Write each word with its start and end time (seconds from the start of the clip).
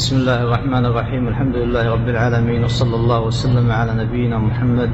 بسم 0.00 0.16
الله 0.16 0.42
الرحمن 0.42 0.84
الرحيم 0.86 1.28
الحمد 1.28 1.56
لله 1.56 1.84
رب 1.92 2.08
العالمين 2.08 2.64
وصلى 2.64 2.96
الله 2.96 3.20
وسلم 3.20 3.70
على 3.70 3.92
نبينا 4.04 4.38
محمد 4.38 4.90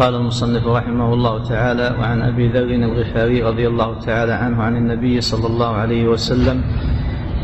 قال 0.00 0.14
المصنف 0.14 0.66
رحمه 0.66 1.14
الله 1.14 1.42
تعالى 1.42 1.96
وعن 1.98 2.22
ابي 2.22 2.48
ذر 2.48 2.70
الغفاري 2.70 3.42
رضي 3.42 3.66
الله 3.68 3.98
تعالى 3.98 4.32
عنه 4.32 4.62
عن 4.62 4.76
النبي 4.76 5.20
صلى 5.20 5.46
الله 5.46 5.72
عليه 5.76 6.08
وسلم 6.08 6.62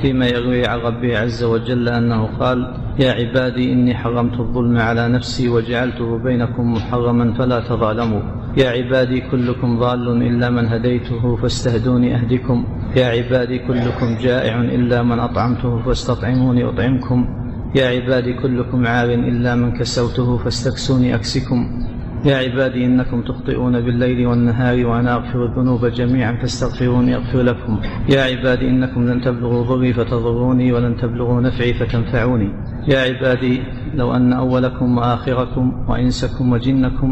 فيما 0.02 0.26
يروي 0.26 0.66
عن 0.66 0.78
ربه 0.78 1.18
عز 1.18 1.44
وجل 1.44 1.88
انه 1.88 2.26
قال 2.40 2.58
يا 2.98 3.12
عبادي 3.12 3.72
اني 3.72 3.94
حرمت 3.94 4.40
الظلم 4.40 4.78
على 4.78 5.08
نفسي 5.08 5.48
وجعلته 5.48 6.18
بينكم 6.18 6.72
محرما 6.72 7.34
فلا 7.34 7.60
تظالموا 7.60 8.22
يا 8.56 8.68
عبادي 8.70 9.20
كلكم 9.30 9.78
ضال 9.78 10.22
إلا 10.22 10.50
من 10.50 10.66
هديته 10.68 11.36
فاستهدوني 11.36 12.16
أهدكم. 12.16 12.64
يا 12.96 13.06
عبادي 13.06 13.58
كلكم 13.58 14.16
جائع 14.20 14.60
إلا 14.60 15.02
من 15.02 15.18
أطعمته 15.18 15.82
فاستطعموني 15.82 16.64
أطعمكم. 16.64 17.28
يا 17.74 17.86
عبادي 17.86 18.32
كلكم 18.42 18.86
عار 18.86 19.10
إلا 19.10 19.54
من 19.54 19.78
كسوته 19.78 20.36
فاستكسوني 20.36 21.14
أكسكم. 21.14 21.86
يا 22.24 22.36
عبادي 22.36 22.84
إنكم 22.84 23.22
تخطئون 23.22 23.80
بالليل 23.80 24.26
والنهار 24.26 24.86
وأنا 24.86 25.14
أغفر 25.14 25.44
الذنوب 25.44 25.86
جميعا 25.86 26.32
فاستغفروني 26.40 27.16
أغفر 27.16 27.42
لكم. 27.42 27.80
يا 28.08 28.22
عبادي 28.22 28.68
إنكم 28.68 29.08
لن 29.08 29.20
تبلغوا 29.20 29.64
ضري 29.64 29.92
فتضروني 29.92 30.72
ولن 30.72 30.96
تبلغوا 30.96 31.40
نفعي 31.40 31.74
فتنفعوني. 31.74 32.50
يا 32.88 32.98
عبادي 32.98 33.62
لو 33.94 34.12
أن 34.12 34.32
أولكم 34.32 34.98
وآخركم 34.98 35.84
وإنسكم 35.88 36.52
وجنكم 36.52 37.10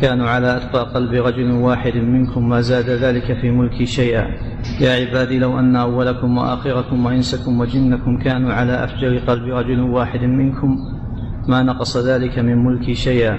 كانوا 0.00 0.28
على 0.28 0.56
أتقى 0.56 0.94
قلب 0.94 1.12
رجل 1.12 1.50
واحد 1.50 1.96
منكم 1.96 2.48
ما 2.48 2.60
زاد 2.60 2.90
ذلك 2.90 3.40
في 3.40 3.50
ملكي 3.50 3.86
شيئا. 3.86 4.26
يا 4.80 4.92
عبادي 4.92 5.38
لو 5.38 5.58
أن 5.58 5.76
أولكم 5.76 6.38
وآخركم 6.38 7.06
وإنسكم 7.06 7.60
وجنكم 7.60 8.18
كانوا 8.18 8.52
على 8.52 8.84
أفجر 8.84 9.18
قلب 9.18 9.44
رجل 9.44 9.80
واحد 9.80 10.20
منكم 10.20 10.78
ما 11.48 11.62
نقص 11.62 11.96
ذلك 11.96 12.38
من 12.38 12.64
ملكي 12.64 12.94
شيئا. 12.94 13.38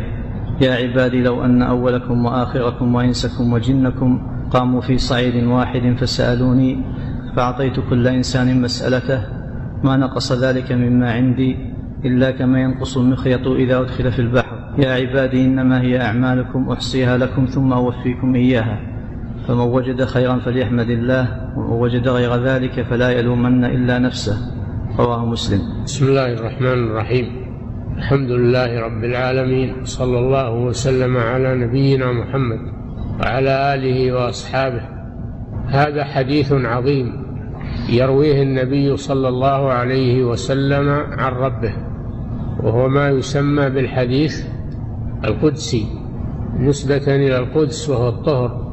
يا 0.62 0.74
عبادي 0.74 1.22
لو 1.24 1.46
أن 1.46 1.62
أولكم 1.62 2.26
وآخركم 2.26 2.96
وإنسكم 2.96 3.54
وجنكم 3.54 4.28
قاموا 4.52 4.82
في 4.82 4.98
صعيد 4.98 5.44
واحد 5.44 5.96
فسألوني 6.00 6.84
فأعطيت 7.36 7.80
كل 7.90 8.08
إنسان 8.08 8.62
مسألته 8.62 9.26
ما 9.84 9.98
نقص 9.98 10.32
ذلك 10.32 10.72
مما 10.72 11.12
عندي 11.12 11.56
إلا 12.06 12.32
كما 12.32 12.62
ينقص 12.62 12.98
المخيط 12.98 13.48
إذا 13.48 13.80
أدخل 13.80 14.12
في 14.12 14.20
البحر. 14.20 14.61
يا 14.78 14.94
عبادي 14.94 15.46
إنما 15.46 15.82
هي 15.82 16.02
أعمالكم 16.02 16.70
أحصيها 16.70 17.18
لكم 17.18 17.46
ثم 17.46 17.74
أوفيكم 17.74 18.36
إياها. 18.36 18.80
فمن 19.48 19.60
وجد 19.60 20.04
خيرا 20.06 20.40
فليحمد 20.40 20.90
الله 20.90 21.52
ومن 21.58 21.80
وجد 21.82 22.08
غير 22.08 22.36
ذلك 22.36 22.82
فلا 22.82 23.10
يلومن 23.10 23.66
إلا 23.66 24.00
نفسه. 24.00 24.38
رواه 25.00 25.26
مسلم. 25.26 25.84
بسم 25.84 26.06
الله 26.06 26.34
الرحمن 26.34 26.88
الرحيم. 26.88 27.28
الحمد 27.98 28.32
لله 28.32 28.82
رب 28.82 29.04
العالمين 29.04 29.86
صلى 29.86 30.20
الله 30.20 30.54
وسلم 30.54 31.18
على 31.18 31.56
نبينا 31.56 32.12
محمد 32.12 32.60
وعلى 33.20 33.76
آله 33.76 34.12
وأصحابه. 34.12 34.82
هذا 35.68 36.04
حديث 36.04 36.54
عظيم 36.54 37.24
يرويه 37.90 38.44
النبي 38.44 38.98
صلى 38.98 39.28
الله 39.28 39.72
عليه 39.72 40.24
وسلم 40.24 40.90
عن 40.90 41.34
ربه 41.34 41.74
وهو 42.64 42.90
ما 42.90 43.10
يسمى 43.10 43.70
بالحديث 43.70 44.46
القدسي 45.26 45.86
نسبة 46.60 47.16
إلى 47.16 47.38
القدس 47.38 47.90
وهو 47.90 48.10
الطهر 48.10 48.72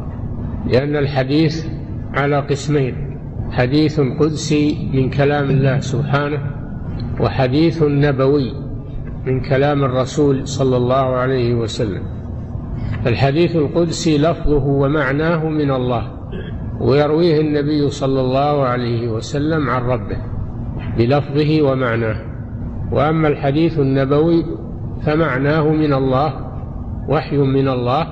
لأن 0.67 0.97
الحديث 0.97 1.67
على 2.15 2.41
قسمين 2.41 3.19
حديث 3.51 4.01
قدسي 4.01 4.91
من 4.93 5.11
كلام 5.11 5.51
الله 5.51 5.81
سبحانه 5.81 6.41
وحديث 7.21 7.83
نبوي 7.83 8.53
من 9.27 9.41
كلام 9.41 9.85
الرسول 9.85 10.49
صلى 10.49 10.77
الله 10.77 10.97
عليه 10.97 11.55
وسلم. 11.55 12.03
الحديث 13.07 13.57
القدسي 13.57 14.19
لفظه 14.19 14.67
ومعناه 14.67 15.49
من 15.49 15.71
الله 15.71 16.13
ويرويه 16.81 17.41
النبي 17.41 17.91
صلى 17.91 18.21
الله 18.21 18.63
عليه 18.63 19.09
وسلم 19.09 19.71
عن 19.71 19.83
ربه 19.83 20.19
بلفظه 20.99 21.63
ومعناه. 21.63 22.17
وأما 22.93 23.29
الحديث 23.29 23.79
النبوي 23.79 24.45
فمعناه 25.03 25.69
من 25.69 25.93
الله 25.93 26.33
وحي 27.09 27.37
من 27.37 27.69
الله 27.69 28.07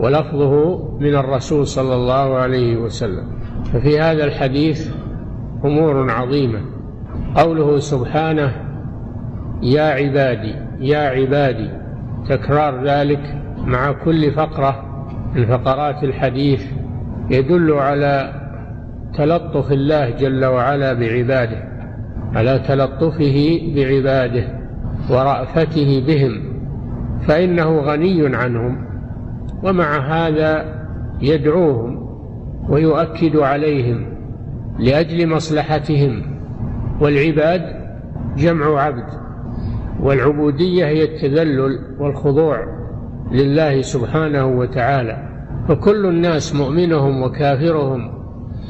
ولفظه 0.00 0.78
من 0.98 1.14
الرسول 1.14 1.66
صلى 1.66 1.94
الله 1.94 2.34
عليه 2.36 2.76
وسلم. 2.76 3.26
ففي 3.72 4.00
هذا 4.00 4.24
الحديث 4.24 4.94
أمور 5.64 6.10
عظيمة. 6.10 6.60
قوله 7.36 7.78
سبحانه 7.78 8.52
يا 9.62 9.82
عبادي 9.82 10.54
يا 10.80 10.98
عبادي 10.98 11.70
تكرار 12.28 12.84
ذلك 12.84 13.20
مع 13.64 13.92
كل 13.92 14.32
فقرة 14.32 14.84
من 15.34 15.46
فقرات 15.46 16.04
الحديث 16.04 16.64
يدل 17.30 17.72
على 17.72 18.32
تلطف 19.18 19.72
الله 19.72 20.10
جل 20.10 20.44
وعلا 20.44 20.92
بعباده 20.92 21.72
على 22.34 22.58
تلطفه 22.58 23.60
بعباده. 23.76 24.61
ورأفته 25.10 26.04
بهم 26.06 26.42
فإنه 27.26 27.78
غني 27.78 28.36
عنهم 28.36 28.84
ومع 29.62 29.98
هذا 29.98 30.82
يدعوهم 31.20 32.08
ويؤكد 32.68 33.36
عليهم 33.36 34.06
لأجل 34.78 35.28
مصلحتهم 35.28 36.22
والعباد 37.00 37.62
جمع 38.36 38.80
عبد 38.80 39.06
والعبودية 40.00 40.86
هي 40.86 41.04
التذلل 41.04 41.78
والخضوع 41.98 42.66
لله 43.32 43.82
سبحانه 43.82 44.46
وتعالى 44.46 45.28
فكل 45.68 46.06
الناس 46.06 46.54
مؤمنهم 46.54 47.22
وكافرهم 47.22 48.12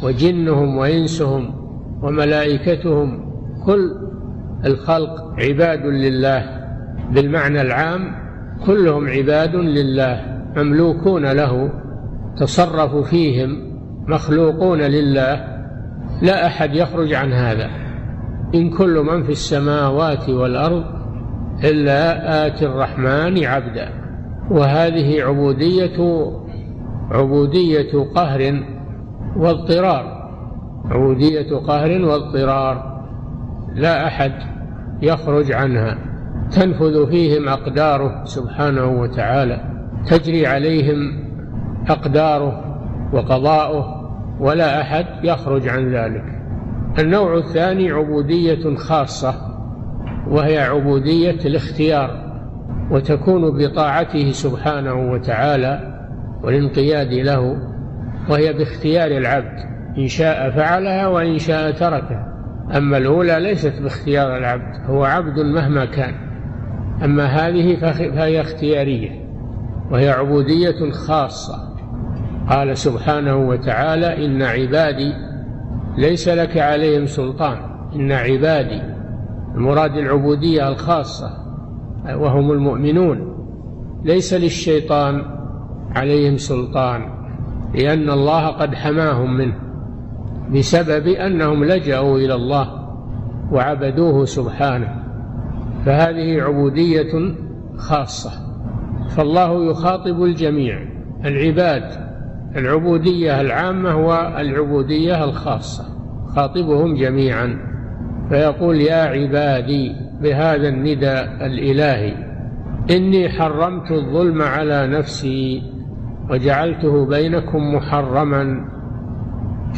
وجنهم 0.03 0.77
وإنسهم 0.77 1.55
وملائكتهم 2.03 3.33
كل 3.67 4.02
الخلق 4.67 5.35
عباد 5.39 5.87
لله 5.87 6.45
بالمعنى 7.11 7.61
العام 7.61 8.15
كلهم 8.67 9.09
عباد 9.09 9.57
لله 9.57 10.43
مملوكون 10.57 11.33
له 11.33 11.71
تصرف 12.37 12.97
فيهم 12.97 13.73
مخلوقون 14.09 14.81
لله 14.81 15.53
لا 16.23 16.47
أحد 16.47 16.75
يخرج 16.75 17.15
عن 17.15 17.33
هذا. 17.33 17.71
إن 18.55 18.71
كل 18.71 18.99
من 18.99 19.23
في 19.23 19.33
السماوات 19.33 20.29
والأرض 20.29 20.85
إلا 21.65 22.47
آتي 22.47 22.67
الرحمن 22.67 23.45
عبدا. 23.45 23.89
وهذه 24.51 25.23
عبودية 25.23 26.31
عبودية 27.11 28.05
قهر 28.15 28.65
واضطرار. 29.37 30.31
عبودية 30.91 31.57
قهر 31.57 32.05
واضطرار. 32.05 32.92
لا 33.75 34.07
أحد 34.07 34.33
يخرج 35.03 35.53
عنها. 35.53 35.99
تنفذ 36.51 37.11
فيهم 37.11 37.49
أقداره 37.49 38.25
سبحانه 38.25 38.87
وتعالى. 38.87 39.61
تجري 40.07 40.47
عليهم 40.47 40.99
أقداره 41.89 42.79
وقضاؤه 43.13 44.03
ولا 44.41 44.81
أحد 44.81 45.07
يخرج 45.23 45.69
عن 45.69 45.89
ذلك. 45.89 46.25
النوع 46.99 47.37
الثاني 47.37 47.91
عبودية 47.91 48.77
خاصة 48.77 49.35
وهي 50.29 50.59
عبودية 50.59 51.39
الاختيار 51.45 52.23
وتكون 52.91 53.59
بطاعته 53.59 54.33
سبحانه 54.33 54.95
وتعالى 55.13 55.99
والانقياد 56.43 57.13
له 57.13 57.57
وهي 58.31 58.53
باختيار 58.53 59.11
العبد. 59.11 59.59
إن 59.99 60.09
شاء 60.09 60.51
فعلها 60.51 61.07
وإن 61.07 61.39
شاء 61.39 61.71
تركها. 61.71 62.32
أما 62.77 62.97
الأولى 62.97 63.41
ليست 63.41 63.83
باختيار 63.83 64.37
العبد 64.37 64.81
هو 64.87 65.05
عبد 65.05 65.39
مهما 65.39 65.85
كان. 65.85 66.15
أما 67.05 67.25
هذه 67.25 67.77
فهي 67.77 68.41
اختيارية 68.41 69.11
وهي 69.91 70.11
عبودية 70.11 70.91
خاصة. 70.91 71.73
قال 72.49 72.79
سبحانه 72.79 73.37
وتعالى 73.37 74.27
إن 74.27 74.43
عبادي 74.43 75.13
ليس 75.99 76.29
لك 76.29 76.59
عليهم 76.59 77.07
سلطان. 77.07 77.57
إن 77.95 78.13
عبادي 78.13 78.83
المراد 79.55 79.97
العبودية 79.97 80.69
الخاصة 80.69 81.31
وهم 82.15 82.53
المؤمنون. 82.53 83.33
ليس 84.05 84.35
للشيطان 84.35 85.25
عليهم 85.95 86.37
سلطان 86.37 87.03
لأن 87.75 88.11
الله 88.11 88.49
قد 88.49 88.75
حماهم 88.75 89.37
منه. 89.37 89.72
بسبب 90.51 91.07
أنهم 91.07 91.65
لجأوا 91.65 92.19
إلى 92.19 92.35
الله 92.35 92.69
وعبدوه 93.53 94.25
سبحانه 94.25 95.03
فهذه 95.87 96.43
عبودية 96.43 97.35
خاصة. 97.77 98.31
فالله 99.17 99.71
يخاطب 99.71 100.23
الجميع 100.23 100.79
العباد 101.25 101.85
العبودية 102.57 103.41
العامة 103.41 104.07
والعبودية 104.07 105.25
الخاصة 105.25 105.85
خاطبهم 106.37 106.95
جميعا. 106.95 107.59
فيقول 108.29 108.81
يا 108.81 109.03
عبادي 109.03 109.93
بهذا 110.23 110.69
النداء 110.69 111.47
الإلهي 111.47 112.15
إني 112.91 113.29
حرمت 113.29 113.91
الظلم 113.91 114.43
على 114.43 114.87
نفسي 114.87 115.63
وجعلته 116.31 117.07
بينكم 117.07 117.75
محرما 117.75 118.72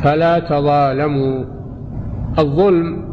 فلا 0.02 0.38
تظالموا. 0.38 1.44
الظلم 2.38 3.04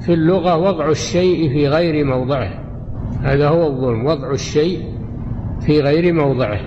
في 0.00 0.14
اللغة 0.14 0.56
وضع 0.56 0.88
الشيء 0.88 1.48
في 1.48 1.68
غير 1.68 2.04
موضعه. 2.04 2.50
هذا 3.22 3.48
هو 3.48 3.66
الظلم 3.66 4.06
وضع 4.06 4.30
الشيء 4.30 4.84
في 5.66 5.80
غير 5.80 6.12
موضعه. 6.12 6.60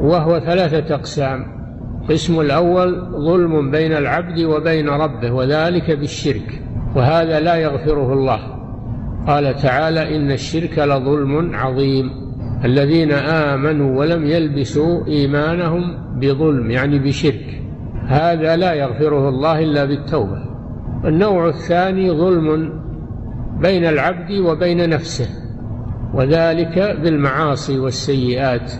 وهو 0.00 0.40
ثلاثة 0.40 0.94
أقسام. 0.94 1.56
القسم 2.02 2.40
الأول 2.40 3.00
ظلم 3.26 3.70
بين 3.70 3.92
العبد 3.92 4.40
وبين 4.40 4.88
ربه 4.88 5.32
وذلك 5.32 5.90
بالشرك 5.90 6.62
وهذا 6.96 7.40
لا 7.40 7.54
يغفره 7.54 8.12
الله. 8.12 8.40
قال 9.26 9.56
تعالى 9.56 10.16
إن 10.16 10.30
الشرك 10.30 10.78
لظلم 10.78 11.56
عظيم. 11.56 12.10
الذين 12.64 13.12
آمنوا 13.12 13.98
ولم 13.98 14.26
يلبسوا 14.26 15.06
إيمانهم 15.06 15.82
بظلم 16.20 16.70
يعني 16.70 16.98
بشرك. 16.98 17.62
هذا 18.06 18.56
لا 18.56 18.72
يغفره 18.72 19.28
الله 19.28 19.62
إلا 19.62 19.84
بالتوبة. 19.84 20.38
النوع 21.04 21.48
الثاني 21.48 22.10
ظلم 22.10 22.72
بين 23.60 23.84
العبد 23.84 24.30
وبين 24.32 24.90
نفسه 24.90 25.28
وذلك 26.14 26.96
بالمعاصي 27.02 27.78
والسيئات 27.78 28.72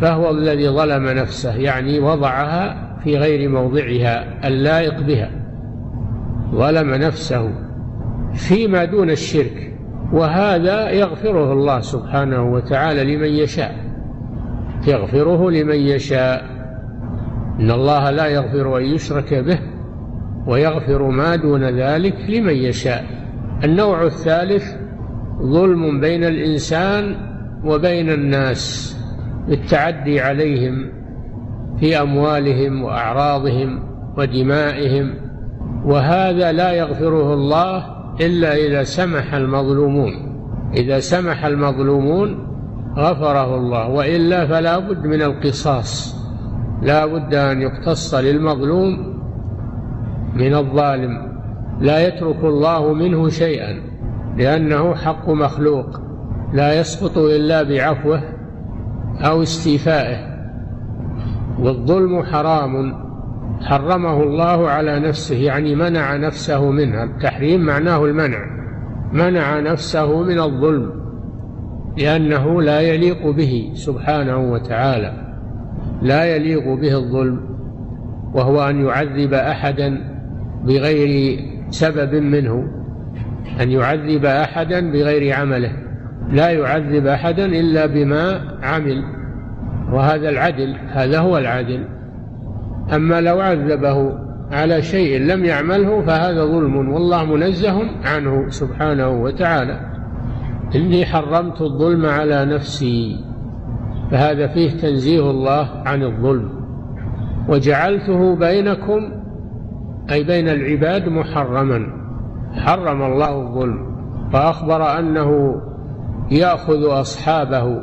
فهو 0.00 0.30
الذي 0.30 0.68
ظلم 0.68 1.04
نفسه 1.04 1.56
يعني 1.56 1.98
وضعها 2.00 2.96
في 3.04 3.18
غير 3.18 3.48
موضعها 3.48 4.48
اللائق 4.48 5.00
بها. 5.00 5.30
ظلم 6.54 6.94
نفسه 6.94 7.50
فيما 8.34 8.84
دون 8.84 9.10
الشرك 9.10 9.76
وهذا 10.12 10.90
يغفره 10.90 11.52
الله 11.52 11.80
سبحانه 11.80 12.52
وتعالى 12.52 13.16
لمن 13.16 13.28
يشاء 13.28 13.74
يغفره 14.86 15.50
لمن 15.50 15.76
يشاء. 15.76 16.49
إن 17.60 17.70
الله 17.70 18.10
لا 18.10 18.26
يغفر 18.26 18.78
أن 18.78 18.82
يشرك 18.82 19.34
به 19.34 19.58
ويغفر 20.46 21.02
ما 21.02 21.36
دون 21.36 21.64
ذلك 21.64 22.16
لمن 22.28 22.54
يشاء. 22.54 23.04
النوع 23.64 24.02
الثالث 24.02 24.64
ظلم 25.42 26.00
بين 26.00 26.24
الإنسان 26.24 27.16
وبين 27.64 28.10
الناس 28.10 28.96
بالتعدي 29.48 30.20
عليهم 30.20 30.92
في 31.80 32.00
أموالهم 32.00 32.82
وأعراضهم 32.82 33.82
ودمائهم 34.18 35.14
وهذا 35.84 36.52
لا 36.52 36.72
يغفره 36.72 37.34
الله 37.34 37.84
إلا 38.20 38.54
إذا 38.54 38.82
سمح 38.82 39.34
المظلومون. 39.34 40.12
إذا 40.76 41.00
سمح 41.00 41.44
المظلومون 41.44 42.46
غفره 42.96 43.56
الله 43.56 43.88
وإلا 43.88 44.46
فلا 44.46 44.78
بد 44.78 45.06
من 45.06 45.22
القصاص. 45.22 46.19
لا 46.82 47.06
بد 47.06 47.34
أن 47.34 47.62
يقتص 47.62 48.14
للمظلوم 48.14 49.20
من 50.34 50.54
الظالم 50.54 51.30
لا 51.80 52.06
يترك 52.06 52.44
الله 52.44 52.92
منه 52.92 53.28
شيئا 53.28 53.80
لأنه 54.36 54.94
حق 54.94 55.28
مخلوق 55.28 56.00
لا 56.52 56.80
يسقط 56.80 57.18
إلا 57.18 57.62
بعفوه 57.62 58.22
أو 59.20 59.42
استيفائه. 59.42 60.30
والظلم 61.58 62.22
حرام 62.22 62.94
حرمه 63.60 64.22
الله 64.22 64.68
على 64.68 65.00
نفسه 65.00 65.36
يعني 65.36 65.74
منع 65.74 66.16
نفسه 66.16 66.70
منها. 66.70 67.04
التحريم 67.04 67.60
معناه 67.60 68.04
المنع 68.04 68.38
منع 69.12 69.60
نفسه 69.60 70.22
من 70.22 70.40
الظلم 70.40 70.90
لأنه 71.98 72.62
لا 72.62 72.80
يليق 72.80 73.30
به 73.30 73.70
سبحانه 73.74 74.52
وتعالى. 74.52 75.29
لا 76.02 76.36
يليق 76.36 76.74
به 76.74 76.96
الظلم 76.96 77.40
وهو 78.34 78.68
أن 78.68 78.84
يعذب 78.84 79.34
أحدا 79.34 80.00
بغير 80.64 81.40
سبب 81.70 82.14
منه 82.14 82.68
أن 83.60 83.70
يعذب 83.70 84.24
أحدا 84.24 84.92
بغير 84.92 85.34
عمله 85.34 85.72
لا 86.32 86.50
يعذب 86.50 87.06
أحدا 87.06 87.44
إلا 87.44 87.86
بما 87.86 88.40
عمل 88.62 89.04
وهذا 89.92 90.28
العدل 90.28 90.76
هذا 90.88 91.18
هو 91.18 91.38
العدل. 91.38 91.84
أما 92.94 93.20
لو 93.20 93.40
عذبه 93.40 94.12
على 94.52 94.82
شيء 94.82 95.20
لم 95.20 95.44
يعمله 95.44 96.02
فهذا 96.02 96.44
ظلم 96.44 96.92
والله 96.92 97.24
منزه 97.24 97.82
عنه 98.04 98.48
سبحانه 98.48 99.08
وتعالى. 99.08 99.80
إني 100.74 101.06
حرمت 101.06 101.60
الظلم 101.60 102.06
على 102.06 102.44
نفسي. 102.44 103.24
فهذا 104.10 104.46
فيه 104.46 104.70
تنزيه 104.70 105.30
الله 105.30 105.68
عن 105.86 106.02
الظلم. 106.02 106.50
وجعلته 107.48 108.36
بينكم 108.36 109.12
أي 110.10 110.24
بين 110.24 110.48
العباد 110.48 111.08
محرما. 111.08 111.86
حرم 112.52 113.02
الله 113.02 113.40
الظلم. 113.40 113.90
فأخبر 114.32 114.98
أنه 114.98 115.60
يأخذ 116.30 117.00
أصحابه 117.00 117.82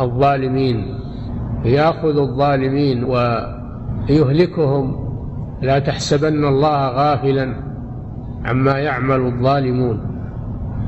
الظالمين 0.00 0.98
يأخذ 1.64 2.18
الظالمين 2.18 3.04
ويهلكهم. 4.08 5.10
لا 5.62 5.78
تحسبن 5.78 6.44
الله 6.44 6.88
غافلا 6.88 7.54
عما 8.44 8.78
يعمل 8.78 9.20
الظالمون. 9.20 10.00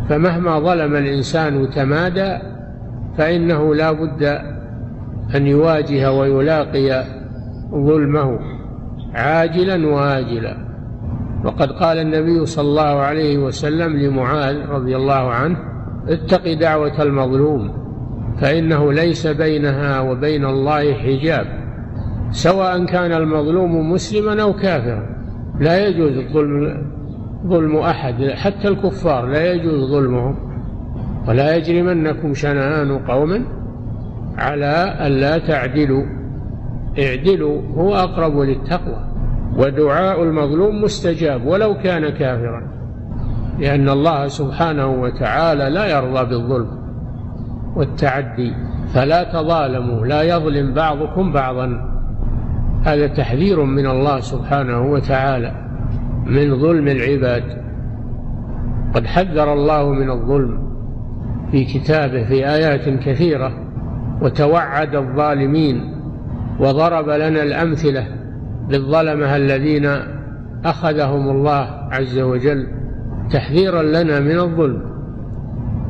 فمهما 0.08 0.58
ظلم 0.60 0.96
الإنسان 0.96 1.70
تمادى 1.70 2.51
فإنه 3.18 3.74
لا 3.74 3.92
بد 3.92 4.22
أن 5.34 5.46
يواجه 5.46 6.12
ويلاقي 6.12 7.04
ظلمه 7.70 8.38
عاجلا 9.14 9.86
واجلا. 9.86 10.56
وقد 11.44 11.72
قال 11.72 11.98
النبي 11.98 12.46
صلى 12.46 12.68
الله 12.68 12.82
عليه 12.82 13.38
وسلم 13.38 13.96
لمعاذ 13.96 14.56
رضي 14.68 14.96
الله 14.96 15.30
عنه 15.30 15.56
اتق 16.08 16.52
دعوة 16.52 17.02
المظلوم 17.02 17.72
فإنه 18.40 18.92
ليس 18.92 19.26
بينها 19.26 20.00
وبين 20.00 20.44
الله 20.44 20.94
حجاب 20.94 21.46
سواء 22.30 22.84
كان 22.84 23.12
المظلوم 23.12 23.92
مسلما 23.92 24.42
أو 24.42 24.52
كافرا. 24.52 25.06
لا 25.60 25.88
يجوز 25.88 26.16
الظلم 26.16 26.82
ظلم 27.46 27.76
أحد 27.76 28.24
حتى 28.24 28.68
الكفار 28.68 29.26
لا 29.26 29.52
يجوز 29.52 29.90
ظلمهم. 29.90 30.51
ولا 31.28 31.56
يجرمنكم 31.56 32.34
شنآن 32.34 32.98
قوم 32.98 33.44
على 34.38 34.96
ألا 35.06 35.38
تعدلوا. 35.38 36.04
اعدلوا 36.98 37.62
هو 37.74 37.94
أقرب 37.94 38.38
للتقوى. 38.38 39.04
ودعاء 39.56 40.22
المظلوم 40.22 40.82
مستجاب 40.82 41.46
ولو 41.46 41.74
كان 41.74 42.08
كافرا 42.08 42.62
لأن 43.58 43.88
الله 43.88 44.28
سبحانه 44.28 44.86
وتعالى 44.86 45.70
لا 45.70 45.98
يرضى 45.98 46.24
بالظلم 46.30 46.68
والتعدي. 47.76 48.54
فلا 48.94 49.24
تظالموا 49.24 50.06
لا 50.06 50.22
يظلم 50.22 50.74
بعضكم 50.74 51.32
بعضا. 51.32 51.92
هذا 52.84 53.06
تحذير 53.06 53.64
من 53.64 53.86
الله 53.86 54.20
سبحانه 54.20 54.92
وتعالى 54.92 55.52
من 56.26 56.58
ظلم 56.58 56.88
العباد. 56.88 57.44
قد 58.94 59.06
حذر 59.06 59.52
الله 59.52 59.88
من 59.88 60.10
الظلم 60.10 60.71
في 61.52 61.64
كتابه 61.64 62.24
في 62.24 62.48
آيات 62.48 62.88
كثيرة 62.88 63.52
وتوعد 64.22 64.94
الظالمين 64.94 65.94
وضرب 66.60 67.08
لنا 67.08 67.42
الأمثلة 67.42 68.06
للظلمة 68.70 69.36
الذين 69.36 69.90
أخذهم 70.64 71.30
الله 71.30 71.88
عز 71.90 72.18
وجل 72.18 72.66
تحذيرا 73.30 73.82
لنا 73.82 74.20
من 74.20 74.38
الظلم. 74.38 74.82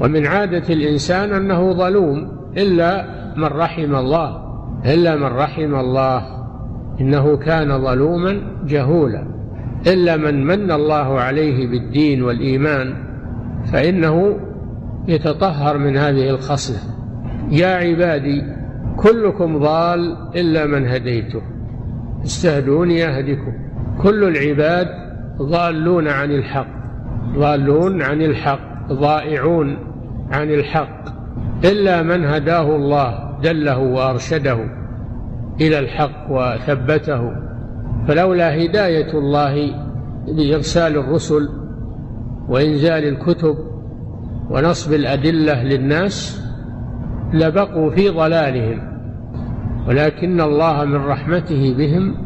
ومن 0.00 0.26
عادة 0.26 0.75
الإنسان 0.75 1.33
أنه 1.33 1.73
ظلوم 1.73 2.28
إلا 2.57 3.07
من 3.37 3.45
رحم 3.45 3.95
الله 3.95 4.42
إلا 4.87 5.16
من 5.16 5.26
رحم 5.26 5.75
الله. 5.75 6.23
إنه 7.00 7.37
كان 7.37 7.78
ظلوما 7.78 8.40
جهولا. 8.66 9.25
إلا 9.87 10.16
من 10.16 10.47
من 10.47 10.71
الله 10.71 11.21
عليه 11.21 11.71
بالدين 11.71 12.23
والإيمان 12.23 12.95
فإنه 13.73 14.37
يتطهر 15.09 15.78
من 15.78 15.97
هذه 15.97 16.30
الخصلة. 16.30 16.78
يا 17.50 17.66
عبادي 17.66 18.42
كلكم 18.97 19.59
ضال 19.59 20.16
إلا 20.37 20.66
من 20.66 20.88
هديته. 20.88 21.42
استهدوني 22.25 23.04
أهدكم 23.04 23.52
كل 24.02 24.25
العباد 24.25 24.88
ضالون 25.42 26.09
عن 26.09 26.30
الحق. 26.30 26.66
ضالون 27.37 28.02
عن 28.02 28.23
الحق. 28.23 28.92
ضائعون 28.92 29.76
عن 30.30 30.50
الحق. 30.50 31.04
إلا 31.64 32.02
من 32.02 32.25
هداه 32.25 32.76
الله 32.76 33.38
دله 33.42 33.78
وأرشده 33.78 34.59
إلى 35.61 35.78
الحق 35.78 36.30
وثبته. 36.30 37.32
فلولا 38.09 38.64
هداية 38.64 39.18
الله 39.18 39.75
لإرسال 40.26 40.97
الرسل 40.99 41.49
وإنزال 42.49 43.04
الكتب 43.09 43.72
ونصب 44.52 44.92
الأدلة 44.92 45.62
للناس 45.62 46.42
لبقوا 47.32 47.90
في 47.90 48.09
ضلالهم 48.09 48.78
ولكن 49.88 50.40
الله 50.40 50.85
من 50.85 50.97
رحمته 51.06 51.75
بهم 51.78 52.16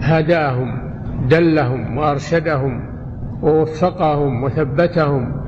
هداهم 0.00 0.92
دلهم 1.30 1.98
وأرشدهم 1.98 2.84
ووفقهم 3.42 4.44
وثبتهم 4.44 5.42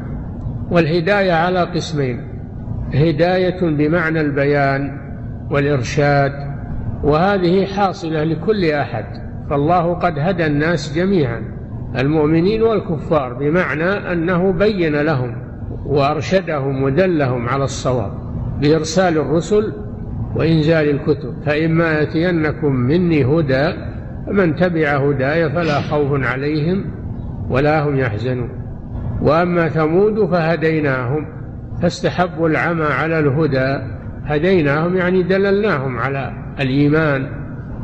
والهداية 0.70 1.32
على 1.32 1.60
قسمين 1.60 2.20
هداية 2.94 3.60
بمعنى 3.60 4.20
البيان 4.20 4.98
والإرشاد 5.50 6.32
وهذه 7.02 7.66
حاصلة 7.66 8.24
لكل 8.24 8.64
أحد 8.64 9.04
فالله 9.50 9.94
قد 9.94 10.18
هدى 10.18 10.46
الناس 10.46 10.94
جميعا 10.96 11.42
المؤمنين 11.98 12.62
والكفار 12.62 13.34
بمعنى 13.34 14.12
أنه 14.12 14.52
بين 14.52 14.96
لهم 14.96 15.43
وأرشدهم 15.86 16.82
ودلهم 16.82 17.48
على 17.48 17.64
الصواب 17.64 18.12
بإرسال 18.60 19.18
الرسل 19.18 19.72
وإنزال 20.36 20.90
الكتب. 20.90 21.34
فإما 21.46 21.92
يأتينكم 21.92 22.72
مني 22.72 23.24
هدى 23.24 23.72
فمن 24.26 24.56
تبع 24.56 24.88
هداي 24.88 25.50
فلا 25.50 25.80
خوف 25.80 26.24
عليهم 26.24 26.84
ولا 27.50 27.88
هم 27.88 27.96
يحزنون. 27.96 28.48
وأما 29.22 29.68
ثمود 29.68 30.30
فهديناهم 30.30 31.26
فاستحبوا 31.82 32.48
العمى 32.48 32.84
على 32.84 33.18
الهدى. 33.18 33.78
هديناهم 34.24 34.96
يعني 34.96 35.22
دللناهم 35.22 35.98
على 35.98 36.32
الإيمان 36.60 37.28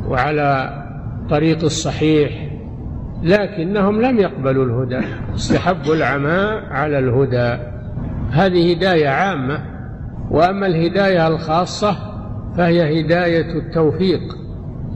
وعلى 0.07 0.81
طريق 1.29 1.63
الصحيح 1.63 2.31
لكنهم 3.23 4.01
لم 4.01 4.17
يقبلوا 4.19 4.65
الهدى. 4.65 5.05
استحبوا 5.35 5.95
العمى 5.95 6.61
على 6.71 6.99
الهدى. 6.99 7.70
هذه 8.31 8.71
هداية 8.73 9.09
عامة 9.09 9.63
وأما 10.31 10.67
الهداية 10.67 11.27
الخاصة 11.27 11.95
فهي 12.57 13.01
هداية 13.01 13.57
التوفيق 13.57 14.41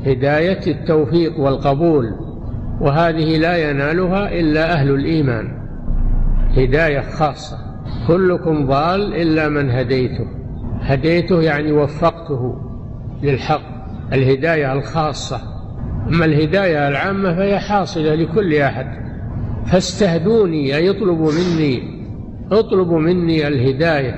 هداية 0.05 0.59
التوفيق 0.67 1.39
والقبول 1.39 2.15
وهذه 2.81 3.37
لا 3.37 3.69
ينالها 3.69 4.39
إلا 4.39 4.73
أهل 4.73 4.89
الإيمان. 4.89 5.47
هداية 6.57 6.99
خاصة 6.99 7.57
كلكم 8.07 8.67
ضال 8.67 9.13
إلا 9.13 9.49
من 9.49 9.71
هديته. 9.71 10.27
هديته 10.81 11.41
يعني 11.41 11.71
وفقته 11.71 12.55
للحق 13.23 13.61
الهداية 14.13 14.73
الخاصة. 14.73 15.41
أما 16.07 16.25
الهداية 16.25 16.87
العامة 16.87 17.35
فهي 17.35 17.59
حاصلة 17.59 18.15
لكل 18.15 18.55
أحد. 18.55 18.87
فاستهدوني 19.65 20.75
أي 20.75 20.89
اطلبوا 20.89 21.31
مني 21.31 21.94
اطلبوا 22.51 22.99
مني 22.99 23.47
الهداية 23.47 24.15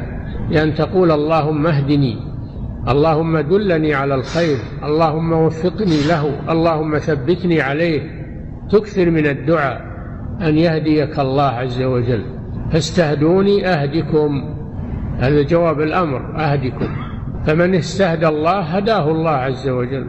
لأن 0.50 0.74
تقول 0.74 1.12
اللهم 1.12 1.68
اهدني 1.68 2.28
اللهم 2.90 3.40
دلني 3.40 3.94
على 3.94 4.16
الخير 4.16 4.58
اللهم 4.84 5.32
وفقني 5.32 6.08
له 6.08 6.52
اللهم 6.52 6.98
ثبتني 6.98 7.62
عليه. 7.62 8.02
تكثر 8.70 9.10
من 9.10 9.26
الدعاء 9.28 9.82
أن 10.42 10.58
يهديك 10.58 11.20
الله 11.20 11.44
عز 11.44 11.82
وجل. 11.82 12.24
فاستهدوني 12.72 13.68
أهدكم. 13.68 14.44
هذا 15.20 15.42
جواب 15.42 15.82
الأمر 15.82 16.36
أهدكم. 16.36 16.88
فمن 17.46 17.76
استهدى 17.76 18.28
الله 18.28 18.60
هداه 18.60 19.12
الله 19.12 19.32
عز 19.32 19.70
وجل. 19.70 20.08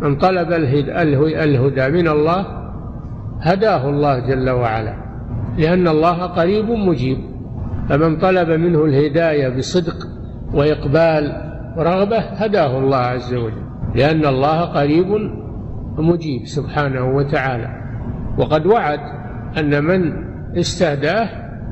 من 0.00 0.16
طلب 0.16 0.52
الهدى 0.52 1.88
من 1.88 2.08
الله 2.08 2.46
هداه 3.40 3.88
الله 3.88 4.18
جل 4.18 4.50
وعلا. 4.50 4.94
لأن 5.58 5.88
الله 5.88 6.22
قريب 6.22 6.70
مجيب. 6.70 7.18
فمن 7.88 8.18
طلب 8.18 8.48
منه 8.48 8.84
الهداية 8.84 9.48
بصدق 9.48 9.96
وإقبال 10.54 11.52
ورغبة 11.76 12.18
هداه 12.18 12.78
الله 12.78 12.96
عز 12.96 13.34
وجل 13.34 13.62
لأن 13.94 14.26
الله 14.26 14.60
قريب 14.60 15.06
مجيب 15.98 16.46
سبحانه 16.46 17.04
وتعالى. 17.04 17.68
وقد 18.38 18.66
وعد 18.66 19.00
أن 19.58 19.84
من 19.84 20.12
استهداه 20.58 21.28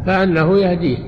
فأنه 0.06 0.58
يهديه 0.58 0.98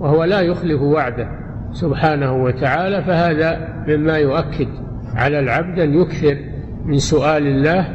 وهو 0.00 0.24
لا 0.24 0.40
يخلف 0.40 0.82
وعده 0.82 1.28
سبحانه 1.72 2.32
وتعالى 2.32 3.02
فهذا 3.02 3.68
مما 3.88 4.16
يؤكد 4.16 4.68
على 5.14 5.38
العبد 5.38 5.78
أن 5.78 5.94
يكثر 5.94 6.36
من 6.84 6.98
سؤال 6.98 7.46
الله 7.46 7.88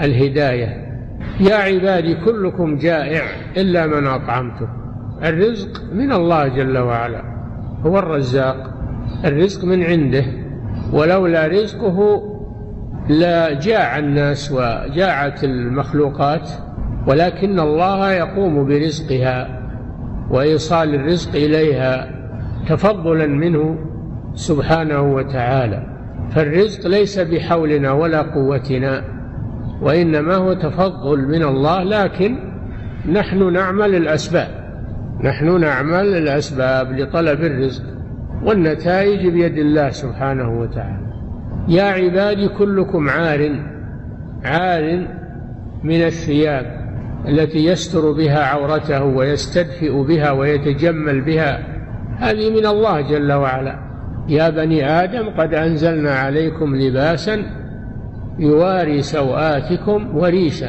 الهداية. 0.00 0.84
يا 1.40 1.54
عبادي 1.54 2.14
كلكم 2.24 2.76
جائع 2.76 3.22
إلا 3.56 3.86
من 3.86 4.06
أطعمته. 4.06 4.83
الرزق 5.22 5.82
من 5.92 6.12
الله 6.12 6.48
جل 6.48 6.78
وعلا 6.78 7.22
هو 7.86 7.98
الرزاق. 7.98 8.70
الرزق 9.24 9.64
من 9.64 9.82
عنده 9.82 10.24
ولولا 10.92 11.46
رزقه 11.46 12.22
لجاع 13.08 13.98
الناس 13.98 14.52
وجاعت 14.52 15.44
المخلوقات 15.44 16.50
ولكن 17.06 17.60
الله 17.60 18.12
يقوم 18.12 18.66
برزقها 18.66 19.60
وإيصال 20.30 20.94
الرزق 20.94 21.36
إليها 21.36 22.10
تفضلا 22.68 23.26
منه 23.26 23.78
سبحانه 24.34 25.14
وتعالى. 25.14 25.86
فالرزق 26.30 26.86
ليس 26.86 27.18
بحولنا 27.18 27.92
ولا 27.92 28.22
قوتنا 28.22 29.04
وإنما 29.82 30.34
هو 30.34 30.52
تفضل 30.52 31.28
من 31.28 31.42
الله 31.42 31.82
لكن 31.82 32.38
نحن 33.12 33.52
نعمل 33.52 33.94
الأسباب. 33.94 34.63
نحن 35.20 35.60
نعمل 35.60 36.16
الأسباب 36.16 36.92
لطلب 36.92 37.40
الرزق 37.40 37.82
والنتائج 38.44 39.28
بيد 39.28 39.58
الله 39.58 39.90
سبحانه 39.90 40.60
وتعالى. 40.60 41.14
يا 41.68 41.82
عبادي 41.82 42.48
كلكم 42.48 43.08
عار 43.08 43.50
عار 44.44 45.06
من 45.82 46.02
الثياب 46.02 46.84
التي 47.28 47.64
يستر 47.64 48.12
بها 48.12 48.44
عورته 48.44 49.04
ويستدفئ 49.04 50.02
بها 50.02 50.30
ويتجمل 50.30 51.20
بها. 51.20 51.66
هذه 52.18 52.50
من 52.50 52.66
الله 52.66 53.00
جل 53.00 53.32
وعلا. 53.32 53.78
يا 54.28 54.50
بني 54.50 54.90
آدم 54.90 55.30
قد 55.38 55.54
أنزلنا 55.54 56.14
عليكم 56.14 56.76
لباسا 56.76 57.42
يواري 58.38 59.02
سوآتكم 59.02 60.16
وريشا. 60.16 60.68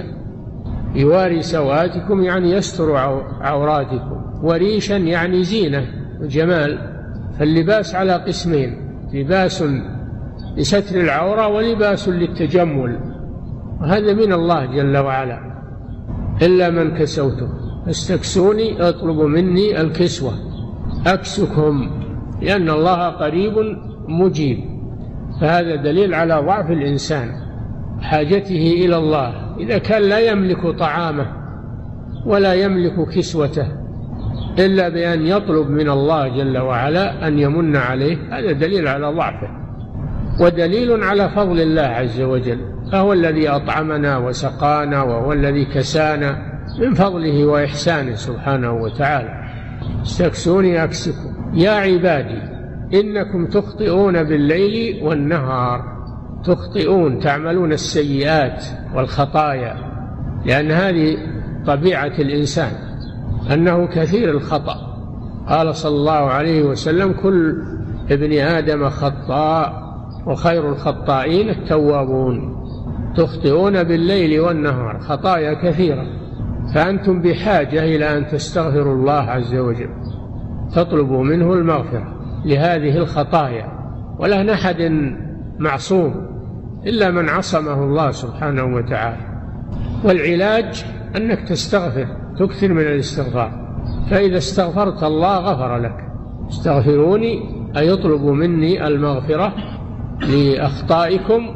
يواري 0.96 1.42
سوآتكم 1.42 2.24
يعني 2.24 2.52
يستر 2.52 2.96
عوراتكم. 3.42 4.15
وريشا 4.44 4.94
يعني 4.94 5.44
زينة 5.44 5.86
وجمال 6.22 6.96
فاللباس 7.40 7.96
على 7.96 8.14
قسمين 8.14 8.78
لباس 9.14 9.64
لستر 10.58 11.02
العورة 11.02 11.48
ولباس 11.48 12.10
للتجمل. 12.10 13.00
وهذا 13.82 14.14
من 14.14 14.34
الله 14.34 14.66
جل 14.66 14.98
وعلا. 14.98 15.40
إلا 16.42 16.70
من 16.70 16.98
كسوته. 16.98 17.50
استكسوني 17.90 18.90
اطلب 18.90 19.20
مني 19.20 19.82
الكسوة. 19.82 20.34
أكسكم 21.08 21.90
لأن 22.42 22.70
الله 22.70 23.10
قريب 23.10 23.54
مجيب. 24.08 24.60
فهذا 25.42 25.76
دليل 25.76 26.14
على 26.14 26.36
ضعف 26.36 26.72
الإنسان 26.72 27.30
حاجته 28.02 28.74
إلى 28.86 28.98
الله. 28.98 29.56
إذا 29.60 29.78
كان 29.78 30.02
لا 30.02 30.20
يملك 30.20 30.68
طعامه 30.80 31.28
ولا 32.26 32.54
يملك 32.54 33.10
كسوته 33.10 33.85
إلا 34.60 34.90
بأن 34.90 35.28
يطلب 35.28 35.70
من 35.70 35.90
الله 35.90 36.28
جل 36.28 36.58
وعلا 36.58 37.28
أن 37.28 37.40
يمن 37.40 37.76
عليه. 37.76 38.18
هذا 38.32 38.52
دليل 38.52 38.88
على 38.88 39.08
ضعفه 39.08 39.48
ودليل 40.42 41.04
على 41.04 41.30
فضل 41.30 41.62
الله 41.62 41.82
عز 41.82 42.22
وجل. 42.22 42.60
فهو 42.92 43.14
الذي 43.14 43.50
أطعمنا 43.50 44.18
وسقانا 44.18 45.04
وهو 45.04 45.34
الذي 45.34 45.66
كسانا 45.66 46.38
من 46.80 46.94
فضله 46.94 47.46
وإحسانه 47.46 48.16
سبحانه 48.16 48.74
وتعالى. 48.74 49.30
استكسوني 50.02 50.84
أكسكم. 50.84 51.36
يا 51.54 51.72
عبادي 51.72 52.42
إنكم 52.94 53.46
تخطئون 53.46 54.24
بالليل 54.24 55.04
والنهار. 55.04 55.96
تخطئون 56.44 57.20
تعملون 57.20 57.72
السيئات 57.74 58.64
والخطايا 58.96 59.76
لأن 60.46 60.72
هذه 60.72 61.18
طبيعة 61.66 62.14
الإنسان. 62.20 62.72
أنه 63.54 63.88
كثير 63.88 64.30
الخطأ. 64.30 64.96
قال 65.50 65.76
صلى 65.76 65.96
الله 65.96 66.12
عليه 66.12 66.64
وسلم 66.64 67.12
كل 67.12 67.56
ابن 68.12 68.34
آدم 68.40 68.90
خطاء 68.90 69.86
وخير 70.26 70.70
الخطائين 70.70 71.50
التوابون 71.50 72.66
تخطئون 73.18 73.84
بالليل 73.84 74.40
والنهار 74.40 75.00
خطايا 75.00 75.54
كثيرة. 75.54 76.06
فأنتم 76.74 77.22
بحاجة 77.22 77.84
إلى 77.84 78.18
أن 78.18 78.28
تستغفروا 78.28 78.96
الله 78.96 79.14
عز 79.14 79.56
وجل 79.56 79.90
تطلبوا 80.76 81.24
منه 81.24 81.54
المغفرة 81.54 82.16
لهذه 82.46 82.98
الخطايا. 82.98 83.66
ولا 84.20 84.54
أحد 84.54 84.92
معصوم 85.60 86.28
إلا 86.86 87.12
من 87.12 87.30
عصمه 87.30 87.84
الله 87.84 88.12
سبحانه 88.12 88.76
وتعالى. 88.76 89.42
والعلاج 90.04 90.86
أنك 91.16 91.40
تستغفر. 91.40 92.08
تكثر 92.40 92.74
من 92.74 92.82
الاستغفار. 92.82 93.52
فإذا 94.10 94.38
استغفرت 94.38 95.04
الله 95.04 95.38
غفر 95.38 95.78
لك. 95.78 96.06
استغفروني 96.50 97.56
أي 97.78 97.94
اطلبوا 97.94 98.34
مني 98.34 98.88
المغفرة 98.88 99.54
لأخطائكم. 100.22 101.48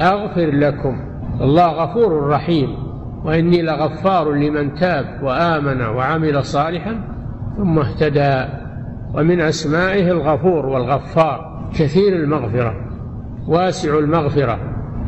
أغفر 0.00 0.50
لكم. 0.50 0.96
الله 1.40 1.66
غفور 1.66 2.26
رحيم. 2.26 2.68
وإني 3.24 3.62
لغفار 3.62 4.32
لمن 4.32 4.74
تاب 4.74 5.20
وآمن 5.22 5.80
وعمل 5.80 6.44
صالحا 6.44 7.00
ثم 7.56 7.78
اهتدى. 7.78 8.52
ومن 9.14 9.40
أسمائه 9.40 10.10
الغفور 10.10 10.66
والغفار. 10.66 11.68
كثير 11.74 12.16
المغفرة. 12.16 12.74
واسع 13.48 13.98
المغفرة 13.98 14.58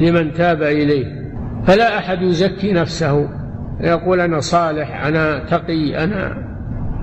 لمن 0.00 0.32
تاب 0.32 0.62
إليه. 0.62 1.32
فلا 1.66 1.98
أحد 1.98 2.22
يزكي 2.22 2.72
نفسه. 2.72 3.37
يقول 3.80 4.20
أنا 4.20 4.40
صالح 4.40 5.04
أنا 5.06 5.38
تقي 5.38 6.04
أنا 6.04 6.48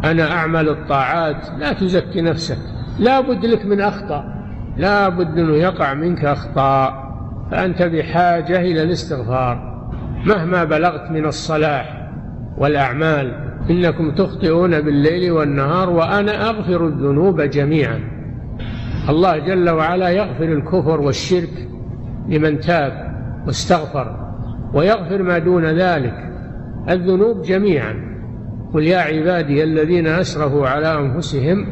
أنا 0.04 0.32
أعمل 0.32 0.70
الطاعات. 0.70 1.50
لا 1.60 1.74
تزكي 1.74 2.22
نفسك. 2.22 2.58
لا 3.00 3.20
بد 3.20 3.46
لك 3.46 3.66
من 3.66 3.82
أخطاء. 3.82 4.26
لا 4.78 5.10
بد 5.10 5.38
أنه 5.40 5.56
يقع 5.56 5.94
منك 5.94 6.26
أخطاء. 6.26 7.06
فأنت 7.52 7.82
بحاجة 7.82 8.62
إلى 8.62 8.84
الاستغفار. 8.84 9.76
مهما 10.26 10.64
بلغت 10.64 11.12
من 11.12 11.26
الصلاح 11.26 12.10
والأعمال 12.58 13.34
إنكم 13.70 14.16
تخطئون 14.16 14.82
بالليل 14.82 15.32
والنهار 15.32 15.90
وأنا 15.90 16.50
أغفر 16.50 16.88
الذنوب 16.88 17.42
جميعا. 17.42 18.00
الله 19.10 19.38
جل 19.38 19.70
وعلا 19.70 20.10
يغفر 20.10 20.44
الكفر 20.44 21.02
والشرك 21.02 21.68
لمن 22.30 22.60
تاب 22.60 23.16
واستغفر 23.48 24.36
ويغفر 24.74 25.24
ما 25.24 25.38
دون 25.38 25.66
ذلك. 25.66 26.25
الذنوب 26.90 27.42
جميعا. 27.42 28.16
قل 28.74 28.84
يا 28.84 28.98
عبادي 28.98 29.64
الذين 29.64 30.08
أسرفوا 30.08 30.68
على 30.68 31.00
أنفسهم 31.00 31.68